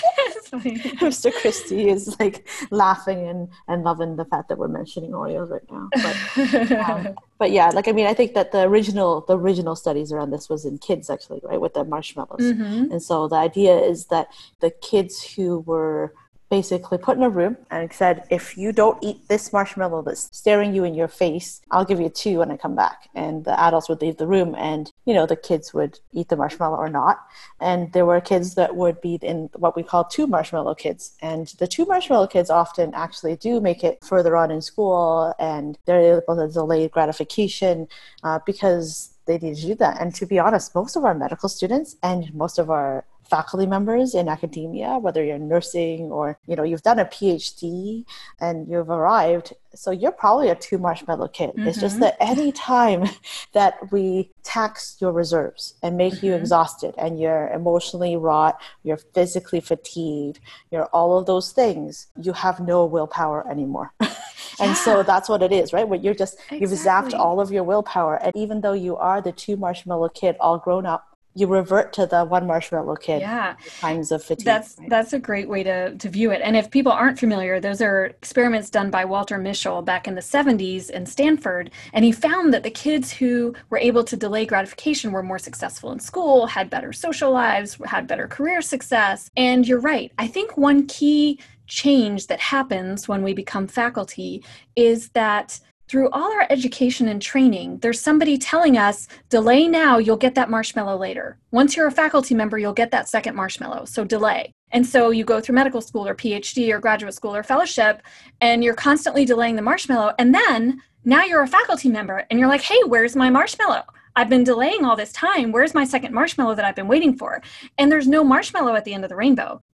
[0.99, 1.31] Mr.
[1.31, 5.87] Christie is like laughing and, and loving the fact that we're mentioning Oreos right now.
[5.93, 10.11] But, um, but yeah, like I mean, I think that the original the original studies
[10.11, 12.41] around this was in kids actually, right, with the marshmallows.
[12.41, 12.91] Mm-hmm.
[12.91, 14.27] And so the idea is that
[14.59, 16.13] the kids who were
[16.49, 20.73] basically put in a room and said, if you don't eat this marshmallow that's staring
[20.73, 23.09] you in your face, I'll give you two when I come back.
[23.13, 26.35] And the adults would leave the room and, you know, the kids would eat the
[26.35, 27.19] marshmallow or not.
[27.59, 31.15] And there were kids that would be in what we call two marshmallow kids.
[31.21, 35.77] And the two marshmallow kids often actually do make it further on in school and
[35.85, 37.87] they're able to delay gratification
[38.23, 40.01] uh, because they need to do that.
[40.01, 44.15] And to be honest, most of our medical students and most of our faculty members
[44.15, 48.05] in academia, whether you're nursing or you know you've done a PhD
[48.39, 49.53] and you've arrived.
[49.75, 51.51] So you're probably a two marshmallow kid.
[51.51, 51.67] Mm-hmm.
[51.67, 52.03] It's just mm-hmm.
[52.03, 53.05] that any time
[53.53, 56.27] that we tax your reserves and make mm-hmm.
[56.27, 60.39] you exhausted and you're emotionally wrought, you're physically fatigued,
[60.71, 63.93] you're all of those things, you have no willpower anymore.
[64.59, 65.87] and so that's what it is, right?
[65.87, 66.59] Where you're just exactly.
[66.59, 70.35] you've zapped all of your willpower, and even though you are the two marshmallow kid,
[70.39, 73.55] all grown up, you revert to the one marshmallow kid yeah.
[73.79, 74.89] times of fatigue that's right?
[74.89, 76.41] that's a great way to, to view it.
[76.43, 80.21] And if people aren't familiar those are experiments done by walter mischel back in the
[80.21, 85.11] 70s in stanford and he found that the kids who were able to delay gratification
[85.11, 89.29] were more successful in school had better social lives had better career success.
[89.35, 90.11] And you're right.
[90.17, 94.43] I think one key change that happens when we become faculty
[94.75, 95.59] is that
[95.89, 100.49] through all our education and training, there's somebody telling us, delay now, you'll get that
[100.49, 101.37] marshmallow later.
[101.51, 104.53] Once you're a faculty member, you'll get that second marshmallow, so delay.
[104.71, 108.03] And so you go through medical school or PhD or graduate school or fellowship,
[108.39, 110.13] and you're constantly delaying the marshmallow.
[110.19, 113.83] And then now you're a faculty member, and you're like, hey, where's my marshmallow?
[114.19, 115.53] I've been delaying all this time.
[115.53, 117.41] Where's my second marshmallow that I've been waiting for?
[117.77, 119.61] And there's no marshmallow at the end of the rainbow.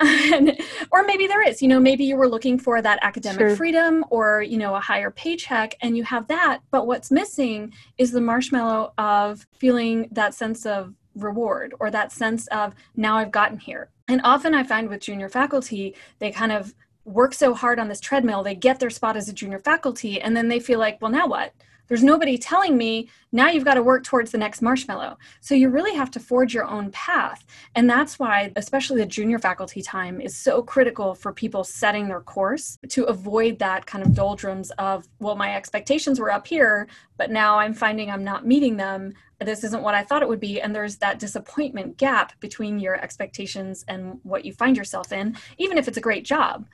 [0.91, 1.63] or maybe there is.
[1.63, 3.55] You know, maybe you were looking for that academic sure.
[3.55, 6.59] freedom or, you know, a higher paycheck and you have that.
[6.69, 12.45] But what's missing is the marshmallow of feeling that sense of reward or that sense
[12.49, 13.89] of now I've gotten here.
[14.07, 17.99] And often I find with junior faculty, they kind of work so hard on this
[17.99, 21.09] treadmill, they get their spot as a junior faculty, and then they feel like, well,
[21.09, 21.51] now what?
[21.87, 25.17] There's nobody telling me now you've got to work towards the next marshmallow.
[25.41, 27.45] So you really have to forge your own path.
[27.75, 32.21] And that's why, especially the junior faculty time, is so critical for people setting their
[32.21, 37.29] course to avoid that kind of doldrums of, well, my expectations were up here, but
[37.29, 39.13] now I'm finding I'm not meeting them.
[39.39, 40.61] This isn't what I thought it would be.
[40.61, 45.77] And there's that disappointment gap between your expectations and what you find yourself in, even
[45.77, 46.65] if it's a great job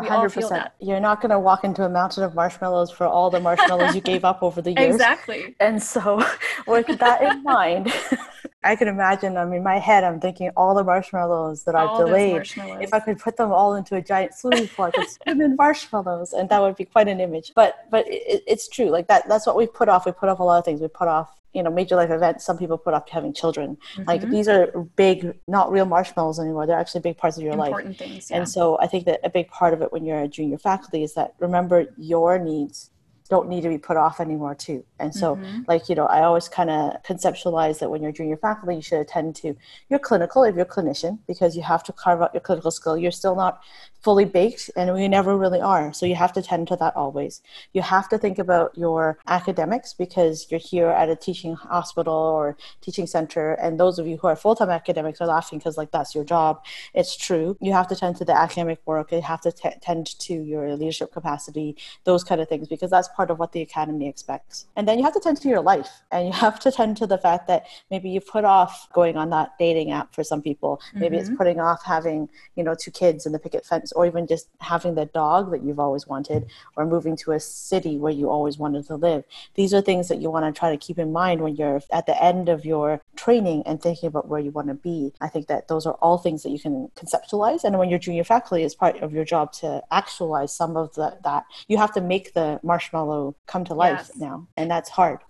[0.00, 0.74] We all feel that.
[0.80, 4.00] You're not going to walk into a mountain of marshmallows for all the marshmallows you
[4.00, 4.94] gave up over the years.
[4.94, 5.54] Exactly.
[5.60, 6.20] And so,
[6.66, 7.92] with that in mind,
[8.64, 9.36] I can imagine.
[9.36, 12.42] I mean, in my head, I'm thinking all the marshmallows that I've delayed.
[12.56, 15.54] If I could put them all into a giant swimming pool, I could swim in
[15.54, 17.52] marshmallows, and that would be quite an image.
[17.54, 18.90] But but it, it's true.
[18.90, 19.28] Like that.
[19.28, 20.06] That's what we put off.
[20.06, 20.80] We put off a lot of things.
[20.80, 24.04] We put off you know major life events some people put off having children mm-hmm.
[24.06, 27.88] like these are big not real marshmallows anymore they're actually big parts of your Important
[27.88, 28.38] life things, yeah.
[28.38, 31.02] and so i think that a big part of it when you're a junior faculty
[31.02, 32.90] is that remember your needs
[33.30, 34.84] don't need to be put off anymore too.
[34.98, 35.62] And so mm-hmm.
[35.66, 39.00] like you know i always kind of conceptualize that when you're junior faculty you should
[39.00, 39.56] attend to
[39.88, 42.96] your clinical if you're a clinician because you have to carve out your clinical skill.
[42.98, 43.60] You're still not
[44.02, 45.92] fully baked and we never really are.
[45.94, 47.40] So you have to tend to that always.
[47.72, 52.58] You have to think about your academics because you're here at a teaching hospital or
[52.82, 56.14] teaching center and those of you who are full-time academics are laughing because like that's
[56.14, 56.62] your job.
[56.92, 57.56] It's true.
[57.60, 59.10] You have to tend to the academic work.
[59.12, 63.08] You have to t- tend to your leadership capacity those kind of things because that's
[63.14, 64.66] part of what the academy expects.
[64.76, 67.06] And then you have to tend to your life and you have to tend to
[67.06, 70.80] the fact that maybe you put off going on that dating app for some people.
[70.94, 71.26] Maybe mm-hmm.
[71.26, 74.48] it's putting off having you know two kids in the picket fence or even just
[74.60, 76.46] having the dog that you've always wanted
[76.76, 79.24] or moving to a city where you always wanted to live.
[79.54, 82.06] These are things that you want to try to keep in mind when you're at
[82.06, 85.12] the end of your training and thinking about where you want to be.
[85.20, 88.24] I think that those are all things that you can conceptualize and when you're junior
[88.24, 91.44] faculty it's part of your job to actualize some of the, that.
[91.68, 93.03] You have to make the marshmallow
[93.46, 94.16] come to life yes.
[94.16, 95.20] now and that's hard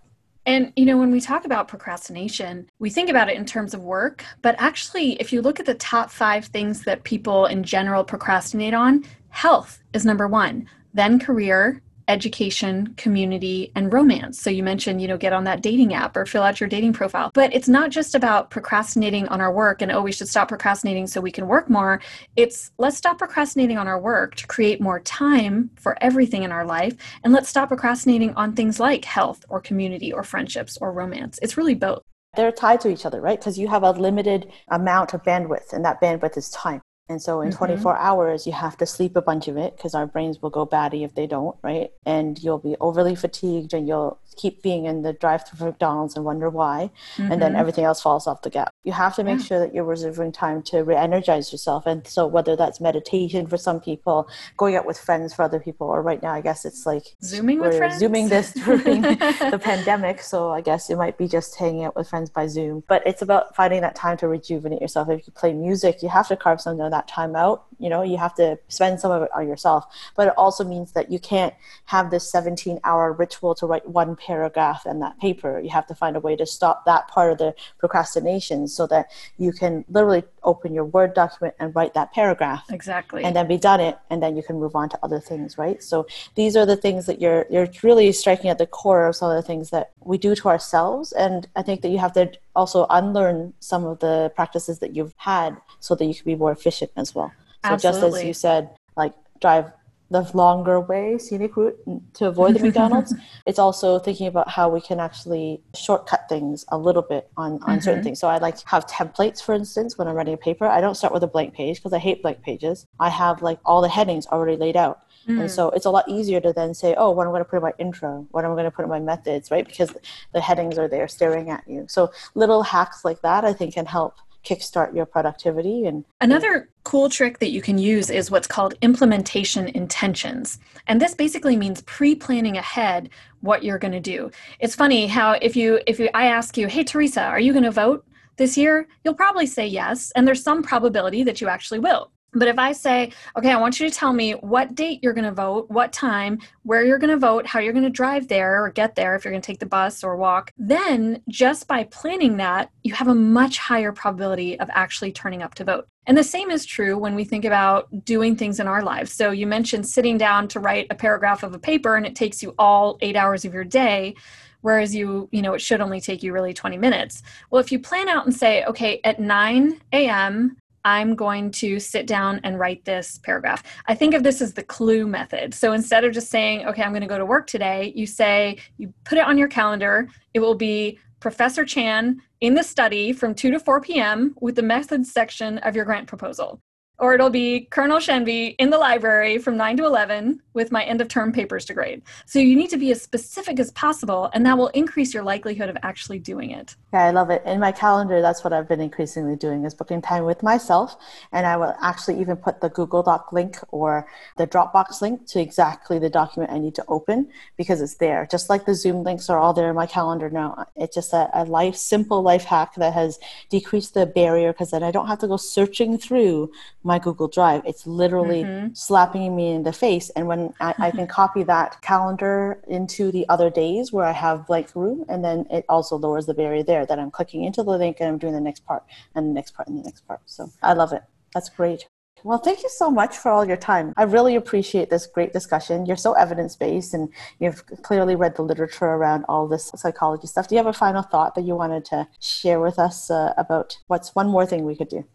[0.47, 3.83] and, you know, when we talk about procrastination, we think about it in terms of
[3.83, 4.23] work.
[4.43, 8.75] But actually, if you look at the top five things that people in general procrastinate
[8.75, 14.41] on, health is number one, then career, education, community, and romance.
[14.41, 16.93] So you mentioned, you know, get on that dating app or fill out your dating
[16.93, 17.31] profile.
[17.33, 21.07] But it's not just about procrastinating on our work and, oh, we should stop procrastinating
[21.07, 22.01] so we can work more.
[22.35, 26.65] It's let's stop procrastinating on our work to create more time for everything in our
[26.65, 26.95] life.
[27.23, 31.39] And let's stop procrastinating on things like health or community or friendships or romance.
[31.41, 32.03] It's really both.
[32.35, 33.39] They're tied to each other, right?
[33.39, 36.81] Because you have a limited amount of bandwidth, and that bandwidth is time.
[37.07, 37.57] And so in mm-hmm.
[37.57, 40.65] 24 hours, you have to sleep a bunch of it because our brains will go
[40.65, 41.91] batty if they don't, right?
[42.03, 46.25] And you'll be overly fatigued and you'll keep being in the drive through McDonald's and
[46.25, 46.89] wonder why.
[47.17, 47.31] Mm-hmm.
[47.31, 47.59] And then mm-hmm.
[47.59, 48.71] everything else falls off the gap.
[48.83, 49.45] You have to make yeah.
[49.45, 51.85] sure that you're reserving time to re energize yourself.
[51.85, 54.27] And so whether that's meditation for some people,
[54.57, 57.59] going out with friends for other people, or right now, I guess it's like zooming
[57.59, 57.99] with friends.
[57.99, 60.21] Zooming this during the pandemic.
[60.21, 62.83] So I guess it might be just hanging out with friends by Zoom.
[62.87, 65.07] But it's about finding that time to rejuvenate yourself.
[65.09, 67.65] If you play music, you have to carve some of that time out.
[67.77, 69.85] You know, you have to spend some of it on yourself.
[70.15, 71.53] But it also means that you can't
[71.85, 75.59] have this 17 hour ritual to write one paragraph in that paper.
[75.59, 79.11] You have to find a way to stop that part of the procrastination so that
[79.37, 82.63] you can literally open your Word document and write that paragraph.
[82.69, 83.23] Exactly.
[83.23, 85.83] And then be done it and then you can move on to other things, right?
[85.83, 89.29] So these are the things that you're you're really striking at the core of some
[89.29, 91.11] of the things that we do to ourselves.
[91.11, 95.13] And I think that you have to also unlearn some of the practices that you've
[95.17, 97.31] had so that you can be more efficient as well.
[97.65, 98.01] So Absolutely.
[98.01, 99.71] just as you said, like drive
[100.11, 101.77] the longer way, scenic route
[102.13, 103.13] to avoid the McDonald's.
[103.45, 107.59] it's also thinking about how we can actually shortcut things a little bit on, on
[107.59, 107.79] mm-hmm.
[107.79, 108.19] certain things.
[108.19, 110.65] So I like to have templates, for instance, when I'm writing a paper.
[110.65, 112.85] I don't start with a blank page because I hate blank pages.
[112.99, 114.99] I have like all the headings already laid out.
[115.27, 115.41] Mm.
[115.41, 117.49] And so it's a lot easier to then say, oh, what am I'm going to
[117.49, 119.65] put in my intro, what am I'm going to put in my methods, right?
[119.65, 119.93] Because
[120.33, 121.85] the headings are there staring at you.
[121.87, 124.15] So little hacks like that, I think, can help
[124.45, 129.67] kickstart your productivity and another cool trick that you can use is what's called implementation
[129.69, 133.09] intentions and this basically means pre-planning ahead
[133.41, 136.67] what you're going to do it's funny how if you if you i ask you
[136.67, 138.05] hey teresa are you going to vote
[138.37, 142.47] this year you'll probably say yes and there's some probability that you actually will but
[142.47, 145.31] if I say, okay, I want you to tell me what date you're going to
[145.31, 148.69] vote, what time, where you're going to vote, how you're going to drive there or
[148.69, 152.37] get there if you're going to take the bus or walk, then just by planning
[152.37, 155.87] that, you have a much higher probability of actually turning up to vote.
[156.07, 159.11] And the same is true when we think about doing things in our lives.
[159.11, 162.43] So you mentioned sitting down to write a paragraph of a paper and it takes
[162.43, 164.15] you all eight hours of your day
[164.61, 167.21] whereas you you know it should only take you really 20 minutes
[167.51, 172.05] well if you plan out and say okay at 9 a.m I'm going to sit
[172.05, 173.63] down and write this paragraph.
[173.87, 175.53] I think of this as the clue method.
[175.53, 178.59] So instead of just saying, okay, I'm going to go to work today, you say,
[178.77, 180.07] you put it on your calendar.
[180.35, 184.35] It will be Professor Chan in the study from 2 to 4 p.m.
[184.39, 186.61] with the methods section of your grant proposal.
[186.97, 191.01] Or it'll be Colonel Shenvi in the library from 9 to 11 with my end
[191.01, 192.01] of term papers to grade.
[192.25, 195.69] So you need to be as specific as possible, and that will increase your likelihood
[195.69, 196.75] of actually doing it.
[196.93, 197.43] Yeah, I love it.
[197.45, 200.95] In my calendar, that's what I've been increasingly doing is booking time with myself.
[201.33, 205.41] And I will actually even put the Google Doc link or the Dropbox link to
[205.41, 208.25] exactly the document I need to open because it's there.
[208.31, 210.67] Just like the Zoom links are all there in my calendar now.
[210.77, 213.19] It's just a, a life, simple life hack that has
[213.49, 216.51] decreased the barrier because then I don't have to go searching through
[216.85, 217.63] my Google Drive.
[217.65, 218.73] It's literally mm-hmm.
[218.73, 220.09] slapping me in the face.
[220.11, 224.47] And when I, I, can copy that calendar into the other days where I have
[224.47, 227.71] blank room, and then it also lowers the barrier there that I'm clicking into the
[227.71, 228.83] link and I'm doing the next part
[229.15, 230.21] and the next part and the next part.
[230.25, 231.01] So I love it.
[231.33, 231.87] That's great.
[232.23, 233.93] Well, thank you so much for all your time.
[233.97, 235.85] I really appreciate this great discussion.
[235.85, 237.09] You're so evidence based and
[237.39, 240.47] you've clearly read the literature around all this psychology stuff.
[240.47, 243.77] Do you have a final thought that you wanted to share with us uh, about
[243.87, 245.05] what's one more thing we could do?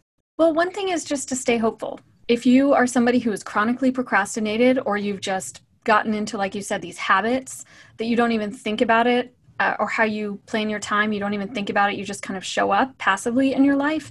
[0.41, 1.99] Well, one thing is just to stay hopeful.
[2.27, 6.63] If you are somebody who is chronically procrastinated or you've just gotten into, like you
[6.63, 7.63] said, these habits
[7.97, 11.19] that you don't even think about it uh, or how you plan your time, you
[11.19, 14.09] don't even think about it, you just kind of show up passively in your life.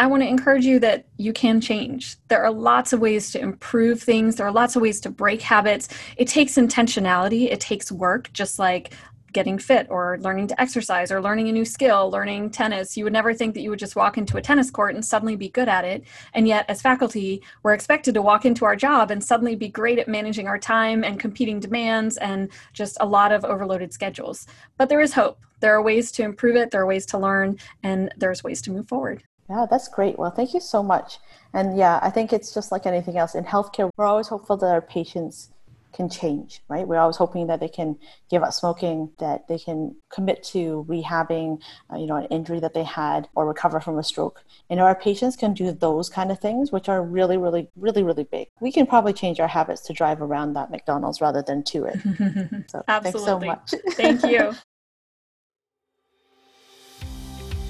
[0.00, 2.16] I want to encourage you that you can change.
[2.26, 4.34] There are lots of ways to improve things.
[4.34, 5.86] There are lots of ways to break habits.
[6.16, 8.94] It takes intentionality, it takes work, just like
[9.32, 12.96] getting fit or learning to exercise or learning a new skill, learning tennis.
[12.96, 15.36] You would never think that you would just walk into a tennis court and suddenly
[15.36, 16.04] be good at it.
[16.34, 19.98] And yet, as faculty, we're expected to walk into our job and suddenly be great
[19.98, 24.46] at managing our time and competing demands and just a lot of overloaded schedules.
[24.76, 25.38] But there is hope.
[25.60, 28.70] There are ways to improve it, there are ways to learn, and there's ways to
[28.70, 29.24] move forward.
[29.50, 30.18] Yeah, that's great.
[30.18, 31.18] Well, thank you so much.
[31.54, 34.66] And yeah, I think it's just like anything else in healthcare, we're always hopeful that
[34.66, 35.50] our patients
[35.92, 36.86] can change, right?
[36.86, 37.98] We're always hoping that they can
[38.30, 41.60] give up smoking, that they can commit to rehabbing,
[41.92, 44.44] uh, you know, an injury that they had or recover from a stroke.
[44.70, 48.24] And our patients can do those kind of things, which are really, really, really, really
[48.24, 48.48] big.
[48.60, 51.98] We can probably change our habits to drive around that McDonald's rather than to it.
[52.68, 53.72] So thanks so much.
[53.90, 54.52] Thank you.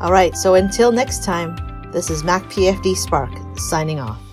[0.00, 1.56] All right, so until next time,
[1.92, 4.23] this is Mac PFD Spark signing off.